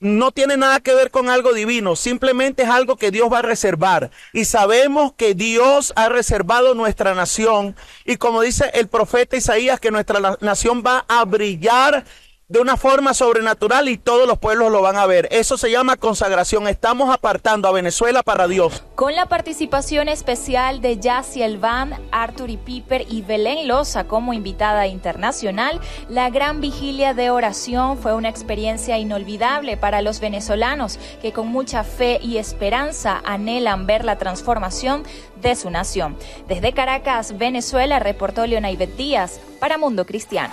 no 0.05 0.33
tiene 0.33 0.59
nada 0.59 0.81
que 0.81 0.95
ver 0.95 1.11
con 1.11 1.31
algo 1.31 1.55
divino, 1.55 1.97
simplemente 1.97 2.65
es 2.65 2.69
algo 2.69 2.97
que 2.97 3.11
Dios 3.11 3.33
va 3.33 3.39
a 3.39 3.43
reservar. 3.43 4.11
Y 4.35 4.45
sabemos 4.45 5.15
que 5.17 5.35
Dios 5.35 5.95
ha 5.97 6.11
reservado 6.11 6.75
nuestra 6.75 7.15
nación. 7.15 7.75
Y 8.05 8.19
como 8.19 8.43
dice 8.43 8.71
el 8.75 8.89
profeta 8.89 9.39
Isaías, 9.39 9.81
que 9.81 9.91
nuestra 9.91 10.37
nación 10.43 10.83
va 10.87 11.07
a 11.09 11.25
brillar 11.25 12.05
de 12.49 12.61
una 12.61 12.77
forma 12.77 13.15
sobrenatural 13.15 13.89
y 13.89 13.97
todos 13.97 14.29
los 14.29 14.39
pueblos 14.39 14.71
lo 14.71 14.83
van 14.83 14.97
a 14.97 15.07
ver. 15.07 15.29
Eso 15.31 15.57
se 15.57 15.71
llama 15.71 15.97
consagración. 15.97 16.69
Estamos 16.69 17.13
apartando 17.13 17.69
a 17.69 17.73
Venezuela 17.73 18.23
para 18.23 18.47
Dios. 18.47 18.83
Con 18.95 19.15
la 19.15 19.27
participación 19.27 20.09
especial 20.09 20.83
de 20.83 20.99
Yassi 20.99 21.43
Elvan, 21.43 21.99
Arthur 22.13 22.51
y 22.51 22.59
Piper 22.59 23.07
y 23.09 23.23
Belén 23.23 23.67
Loza 23.67 24.05
como 24.05 24.35
invitada 24.35 24.87
internacional, 24.87 25.81
la 26.11 26.29
gran 26.29 26.61
vigilia 26.61 27.15
de 27.15 27.31
oración 27.31 27.97
fue 27.97 28.15
una 28.15 28.29
experiencia 28.29 28.99
inolvidable 28.99 29.79
para 29.79 30.03
los 30.03 30.21
venezolanos 30.21 30.99
que 31.23 31.33
con 31.33 31.49
mucha 31.49 31.83
fe 31.83 32.19
y 32.23 32.37
esperanza 32.37 33.23
anhelan 33.25 33.87
ver 33.87 34.05
la 34.05 34.19
transformación 34.19 35.03
de 35.41 35.57
su 35.57 35.71
nación. 35.71 36.17
Desde 36.47 36.75
Caracas, 36.75 37.39
Venezuela, 37.39 38.01
reportó 38.01 38.47
Leonaidet 38.47 38.97
Díaz 38.97 39.41
para 39.61 39.79
Mundo 39.79 40.05
Cristiano. 40.05 40.53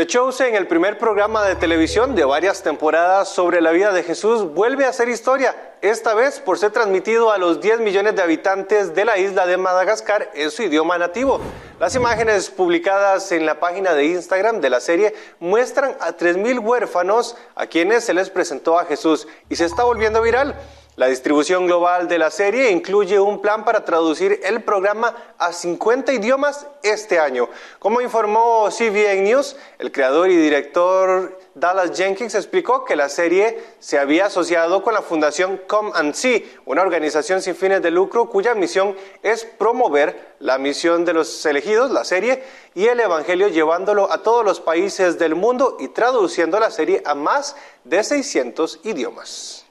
The 0.00 0.06
Chosen, 0.06 0.54
el 0.54 0.66
primer 0.66 0.96
programa 0.96 1.44
de 1.44 1.56
televisión 1.56 2.14
de 2.14 2.24
varias 2.24 2.62
temporadas 2.62 3.28
sobre 3.28 3.60
la 3.60 3.70
vida 3.70 3.92
de 3.92 4.02
Jesús, 4.02 4.54
vuelve 4.54 4.86
a 4.86 4.88
hacer 4.88 5.10
historia, 5.10 5.54
esta 5.82 6.14
vez 6.14 6.40
por 6.40 6.56
ser 6.56 6.70
transmitido 6.70 7.30
a 7.30 7.36
los 7.36 7.60
10 7.60 7.80
millones 7.80 8.16
de 8.16 8.22
habitantes 8.22 8.94
de 8.94 9.04
la 9.04 9.18
isla 9.18 9.44
de 9.44 9.58
Madagascar 9.58 10.30
en 10.32 10.50
su 10.50 10.62
idioma 10.62 10.96
nativo. 10.96 11.38
Las 11.78 11.94
imágenes 11.96 12.48
publicadas 12.48 13.30
en 13.32 13.44
la 13.44 13.60
página 13.60 13.92
de 13.92 14.06
Instagram 14.06 14.62
de 14.62 14.70
la 14.70 14.80
serie 14.80 15.14
muestran 15.38 15.94
a 16.00 16.16
3.000 16.16 16.64
huérfanos 16.64 17.36
a 17.54 17.66
quienes 17.66 18.02
se 18.02 18.14
les 18.14 18.30
presentó 18.30 18.78
a 18.78 18.86
Jesús 18.86 19.28
y 19.50 19.56
se 19.56 19.66
está 19.66 19.84
volviendo 19.84 20.22
viral. 20.22 20.56
La 20.96 21.06
distribución 21.06 21.66
global 21.66 22.08
de 22.08 22.18
la 22.18 22.30
serie 22.30 22.72
incluye 22.72 23.18
un 23.20 23.40
plan 23.40 23.64
para 23.64 23.84
traducir 23.84 24.40
el 24.42 24.64
programa 24.64 25.14
a 25.38 25.52
50 25.52 26.12
idiomas 26.12 26.66
este 26.82 27.20
año. 27.20 27.48
Como 27.78 28.00
informó 28.00 28.68
CBN 28.70 29.22
News, 29.22 29.56
el 29.78 29.92
creador 29.92 30.30
y 30.30 30.36
director 30.36 31.38
Dallas 31.54 31.96
Jenkins 31.96 32.34
explicó 32.34 32.84
que 32.84 32.96
la 32.96 33.08
serie 33.08 33.62
se 33.78 34.00
había 34.00 34.26
asociado 34.26 34.82
con 34.82 34.92
la 34.92 35.00
fundación 35.00 35.60
Come 35.68 35.92
and 35.94 36.12
See, 36.14 36.44
una 36.66 36.82
organización 36.82 37.40
sin 37.40 37.54
fines 37.54 37.82
de 37.82 37.92
lucro 37.92 38.28
cuya 38.28 38.56
misión 38.56 38.96
es 39.22 39.44
promover 39.44 40.34
la 40.40 40.58
misión 40.58 41.04
de 41.04 41.14
los 41.14 41.46
elegidos, 41.46 41.92
la 41.92 42.04
serie, 42.04 42.42
y 42.74 42.86
el 42.86 42.98
Evangelio 42.98 43.46
llevándolo 43.46 44.12
a 44.12 44.24
todos 44.24 44.44
los 44.44 44.60
países 44.60 45.20
del 45.20 45.36
mundo 45.36 45.76
y 45.78 45.88
traduciendo 45.88 46.58
la 46.58 46.72
serie 46.72 47.00
a 47.06 47.14
más 47.14 47.54
de 47.84 48.02
600 48.02 48.80
idiomas 48.82 49.69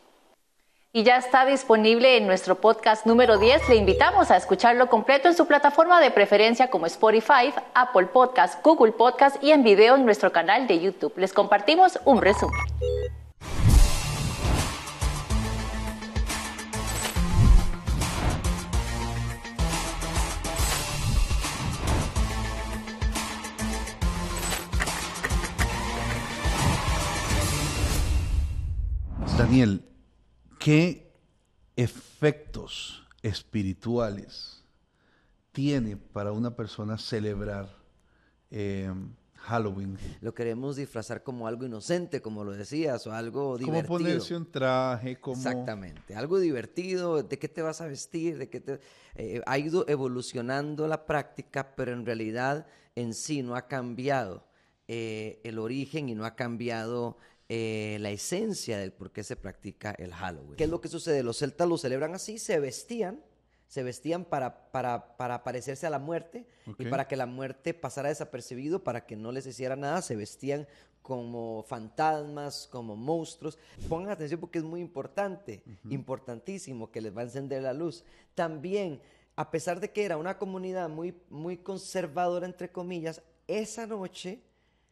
y 0.92 1.04
ya 1.04 1.18
está 1.18 1.46
disponible 1.46 2.18
en 2.18 2.26
nuestro 2.26 2.56
podcast 2.56 3.06
número 3.06 3.38
10. 3.38 3.70
Le 3.70 3.76
invitamos 3.76 4.32
a 4.32 4.38
escucharlo 4.38 4.90
completo 4.90 5.28
en 5.28 5.36
su 5.36 5.46
plataforma 5.46 6.02
de 6.02 6.10
preferencia 6.10 6.70
como 6.70 6.88
Spotify, 6.88 7.54
Apple 7.76 8.08
Podcast, 8.08 8.64
Google 8.64 8.94
Podcast 8.94 9.42
y 9.44 9.52
en 9.52 9.64
video 9.64 9.96
en 9.96 10.06
nuestro 10.06 10.32
canal 10.32 10.68
de 10.68 10.80
YouTube. 10.80 11.14
Les 11.18 11.32
compartimos 11.32 12.00
un 12.06 12.22
resumen. 12.22 12.60
Daniel, 29.38 29.84
¿Qué 30.60 31.10
efectos 31.78 33.08
espirituales 33.24 34.62
tiene 35.54 35.96
para 35.96 36.34
una 36.34 36.54
persona 36.54 36.98
celebrar 36.98 37.70
eh, 38.52 38.94
Halloween? 39.36 39.98
Lo 40.20 40.34
queremos 40.34 40.76
disfrazar 40.76 41.24
como 41.24 41.48
algo 41.48 41.66
inocente, 41.66 42.22
como 42.22 42.44
lo 42.44 42.52
decías, 42.52 43.08
o 43.08 43.14
algo 43.14 43.58
divertido. 43.58 43.88
Como 43.88 44.00
ponerse 44.00 44.36
un 44.36 44.52
traje, 44.52 45.18
como... 45.22 45.38
Exactamente, 45.38 46.14
algo 46.14 46.40
divertido, 46.40 47.24
de 47.24 47.40
qué 47.40 47.48
te 47.48 47.62
vas 47.62 47.80
a 47.80 47.88
vestir, 47.88 48.38
de 48.38 48.50
qué 48.50 48.60
te... 48.60 48.82
Eh, 49.16 49.42
ha 49.46 49.58
ido 49.58 49.86
evolucionando 49.88 50.90
la 50.90 51.06
práctica, 51.06 51.74
pero 51.78 51.94
en 51.94 52.06
realidad 52.06 52.68
en 52.96 53.14
sí 53.14 53.44
no 53.44 53.56
ha 53.56 53.68
cambiado 53.68 54.46
eh, 54.90 55.40
el 55.46 55.58
origen 55.58 56.10
y 56.10 56.16
no 56.16 56.26
ha 56.26 56.36
cambiado 56.36 57.16
eh, 57.52 57.98
la 58.00 58.12
esencia 58.12 58.78
del 58.78 58.94
por 58.94 59.12
qué 59.12 59.24
se 59.24 59.36
practica 59.36 59.90
el 59.98 60.14
Halloween. 60.14 60.56
¿Qué 60.56 60.66
es 60.66 60.70
lo 60.70 60.82
que 60.82 60.88
sucede? 60.88 61.24
Los 61.24 61.40
celtas 61.40 61.68
lo 61.68 61.80
celebran 61.80 62.14
así, 62.14 62.38
se 62.38 62.60
vestían, 62.60 63.24
se 63.68 63.82
vestían 63.82 64.24
para, 64.24 64.72
para, 64.72 65.18
para 65.18 65.44
parecerse 65.44 65.88
a 65.88 65.90
la 65.90 65.98
muerte 65.98 66.46
y 66.78 66.86
para 66.86 67.08
que 67.08 67.16
la 67.16 67.26
muerte 67.26 67.74
pasara 67.74 68.10
desapercibido, 68.10 68.84
para 68.84 69.08
que 69.08 69.16
no 69.16 69.32
les 69.32 69.48
hiciera 69.48 69.76
nada, 69.76 70.04
se 70.04 70.16
vestían 70.16 70.68
como 71.02 71.64
fantasmas, 71.64 72.68
como 72.72 72.96
monstruos. 72.96 73.58
Pongan 73.88 74.12
atención 74.12 74.40
porque 74.40 74.60
es 74.60 74.64
muy 74.64 74.80
importante, 74.80 75.64
importantísimo, 75.90 76.92
que 76.92 77.02
les 77.02 77.18
va 77.18 77.22
a 77.22 77.26
encender 77.26 77.64
la 77.64 77.74
luz. 77.74 78.04
También, 78.36 79.02
a 79.36 79.50
pesar 79.50 79.80
de 79.80 79.92
que 79.92 80.06
era 80.06 80.18
una 80.18 80.38
comunidad 80.38 80.88
muy, 80.88 81.16
muy 81.32 81.58
conservadora, 81.58 82.46
entre 82.46 82.72
comillas, 82.72 83.24
esa 83.48 83.88
noche 83.88 84.44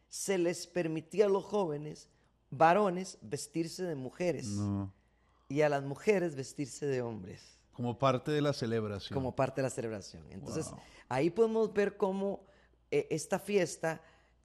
se 0.08 0.38
les 0.38 0.66
permitía 0.66 1.26
a 1.26 1.28
los 1.28 1.44
jóvenes 1.44 2.08
varones 2.50 3.18
vestirse 3.22 3.84
de 3.84 3.94
mujeres 3.94 4.48
y 5.48 5.62
a 5.62 5.68
las 5.68 5.82
mujeres 5.82 6.34
vestirse 6.34 6.86
de 6.86 7.02
hombres. 7.02 7.58
Como 7.72 7.98
parte 7.98 8.32
de 8.32 8.42
la 8.42 8.52
celebración. 8.52 9.14
Como 9.14 9.36
parte 9.36 9.60
de 9.60 9.62
la 9.62 9.70
celebración. 9.70 10.24
Entonces, 10.30 10.70
ahí 11.08 11.30
podemos 11.30 11.72
ver 11.72 11.96
cómo 11.96 12.46
eh, 12.90 13.06
esta 13.10 13.38
fiesta, 13.38 14.02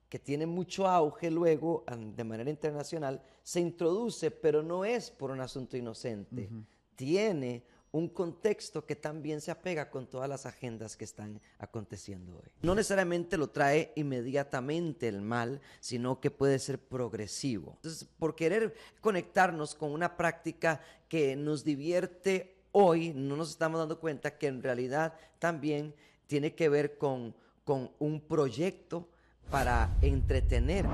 que 0.08 0.18
tiene 0.18 0.46
mucho 0.46 0.86
auge 0.86 1.30
luego 1.30 1.84
de 1.88 2.24
manera 2.24 2.48
internacional, 2.48 3.22
se 3.42 3.60
introduce, 3.60 4.30
pero 4.30 4.62
no 4.62 4.84
es 4.84 5.10
por 5.10 5.32
un 5.32 5.40
asunto 5.40 5.76
inocente. 5.76 6.48
Tiene 6.94 7.64
un 7.94 8.08
contexto 8.08 8.84
que 8.84 8.96
también 8.96 9.40
se 9.40 9.52
apega 9.52 9.88
con 9.88 10.08
todas 10.08 10.28
las 10.28 10.46
agendas 10.46 10.96
que 10.96 11.04
están 11.04 11.40
aconteciendo 11.60 12.34
hoy. 12.34 12.50
No 12.60 12.74
necesariamente 12.74 13.36
lo 13.36 13.50
trae 13.50 13.92
inmediatamente 13.94 15.06
el 15.06 15.22
mal, 15.22 15.60
sino 15.78 16.18
que 16.18 16.32
puede 16.32 16.58
ser 16.58 16.80
progresivo. 16.80 17.74
Entonces, 17.76 18.08
por 18.18 18.34
querer 18.34 18.74
conectarnos 19.00 19.76
con 19.76 19.92
una 19.92 20.16
práctica 20.16 20.80
que 21.08 21.36
nos 21.36 21.62
divierte 21.62 22.56
hoy, 22.72 23.12
no 23.14 23.36
nos 23.36 23.50
estamos 23.50 23.78
dando 23.78 24.00
cuenta 24.00 24.38
que 24.38 24.48
en 24.48 24.60
realidad 24.60 25.14
también 25.38 25.94
tiene 26.26 26.52
que 26.56 26.68
ver 26.68 26.98
con, 26.98 27.32
con 27.62 27.92
un 28.00 28.20
proyecto 28.20 29.08
para 29.52 29.96
entretener. 30.02 30.84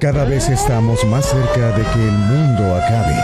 Cada 0.00 0.24
vez 0.24 0.48
estamos 0.48 1.04
más 1.08 1.26
cerca 1.26 1.76
de 1.76 1.82
que 1.82 2.08
el 2.08 2.12
mundo 2.12 2.74
acabe. 2.74 3.14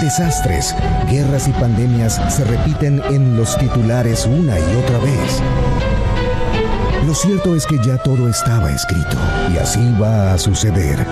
Desastres, 0.00 0.72
guerras 1.10 1.48
y 1.48 1.50
pandemias 1.50 2.20
se 2.28 2.44
repiten 2.44 3.02
en 3.10 3.36
los 3.36 3.58
titulares 3.58 4.26
una 4.26 4.56
y 4.60 4.62
otra 4.62 4.98
vez. 4.98 5.42
Lo 7.04 7.12
cierto 7.16 7.56
es 7.56 7.66
que 7.66 7.78
ya 7.84 8.00
todo 8.00 8.28
estaba 8.28 8.70
escrito 8.70 9.16
y 9.52 9.58
así 9.58 9.80
va 10.00 10.34
a 10.34 10.38
suceder. 10.38 11.04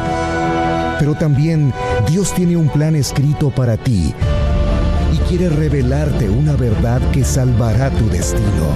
Pero 1.01 1.17
también 1.17 1.75
Dios 2.07 2.33
tiene 2.33 2.57
un 2.57 2.69
plan 2.69 2.95
escrito 2.95 3.51
para 3.51 3.77
ti 3.77 4.15
y 5.13 5.17
quiere 5.29 5.49
revelarte 5.49 6.31
una 6.31 6.53
verdad 6.53 7.01
que 7.11 7.25
salvará 7.25 7.91
tu 7.91 8.09
destino. 8.09 8.69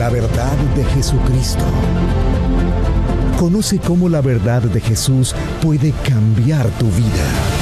La 0.00 0.10
verdad 0.10 0.56
de 0.74 0.84
Jesucristo. 0.84 1.64
Conoce 3.38 3.78
cómo 3.78 4.08
la 4.08 4.22
verdad 4.22 4.62
de 4.62 4.80
Jesús 4.80 5.34
puede 5.62 5.92
cambiar 6.08 6.66
tu 6.78 6.86
vida. 6.86 7.56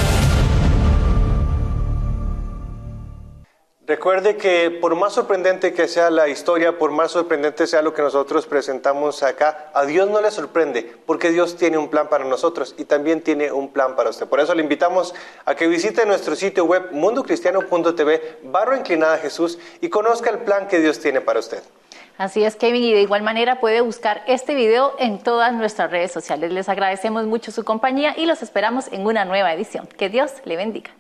Recuerde 3.85 4.37
que 4.37 4.71
por 4.71 4.95
más 4.95 5.15
sorprendente 5.15 5.75
que 5.75 5.89
sea 5.89 6.11
la 6.11 6.29
historia, 6.29 6.79
por 6.79 6.93
más 6.93 7.11
sorprendente 7.11 7.67
sea 7.67 7.83
lo 7.83 7.93
que 7.93 8.03
nosotros 8.03 8.47
presentamos 8.47 9.25
acá, 9.25 9.73
a 9.75 9.85
Dios 9.85 10.09
no 10.09 10.21
le 10.21 10.31
sorprende, 10.31 10.95
porque 11.07 11.31
Dios 11.31 11.57
tiene 11.57 11.77
un 11.77 11.89
plan 11.89 12.09
para 12.09 12.25
nosotros 12.25 12.77
y 12.79 12.85
también 12.85 13.21
tiene 13.21 13.51
un 13.51 13.73
plan 13.73 13.97
para 13.97 14.11
usted. 14.11 14.27
Por 14.29 14.39
eso 14.39 14.55
le 14.55 14.63
invitamos 14.63 15.13
a 15.45 15.57
que 15.57 15.67
visite 15.67 16.07
nuestro 16.07 16.37
sitio 16.37 16.65
web 16.67 16.93
mundocristiano.tv, 16.93 18.39
barro 18.45 18.77
inclinada 18.77 19.19
Jesús, 19.19 19.59
y 19.81 19.89
conozca 19.89 20.31
el 20.31 20.39
plan 20.39 20.69
que 20.69 20.79
Dios 20.79 21.01
tiene 21.01 21.21
para 21.21 21.41
usted. 21.41 21.63
Así 22.17 22.45
es, 22.45 22.55
Kevin, 22.55 22.85
y 22.85 22.93
de 22.93 23.03
igual 23.03 23.23
manera 23.23 23.59
puede 23.59 23.81
buscar 23.81 24.23
este 24.29 24.55
video 24.55 24.95
en 24.99 25.19
todas 25.19 25.53
nuestras 25.53 25.91
redes 25.91 26.13
sociales. 26.13 26.53
Les 26.53 26.69
agradecemos 26.69 27.27
mucho 27.27 27.51
su 27.51 27.65
compañía 27.65 28.15
y 28.17 28.27
los 28.27 28.43
esperamos 28.43 28.93
en 28.93 29.05
una 29.05 29.25
nueva 29.25 29.53
edición. 29.53 29.89
Que 29.99 30.09
Dios 30.09 30.33
le 30.45 30.57
bendiga. 30.57 30.93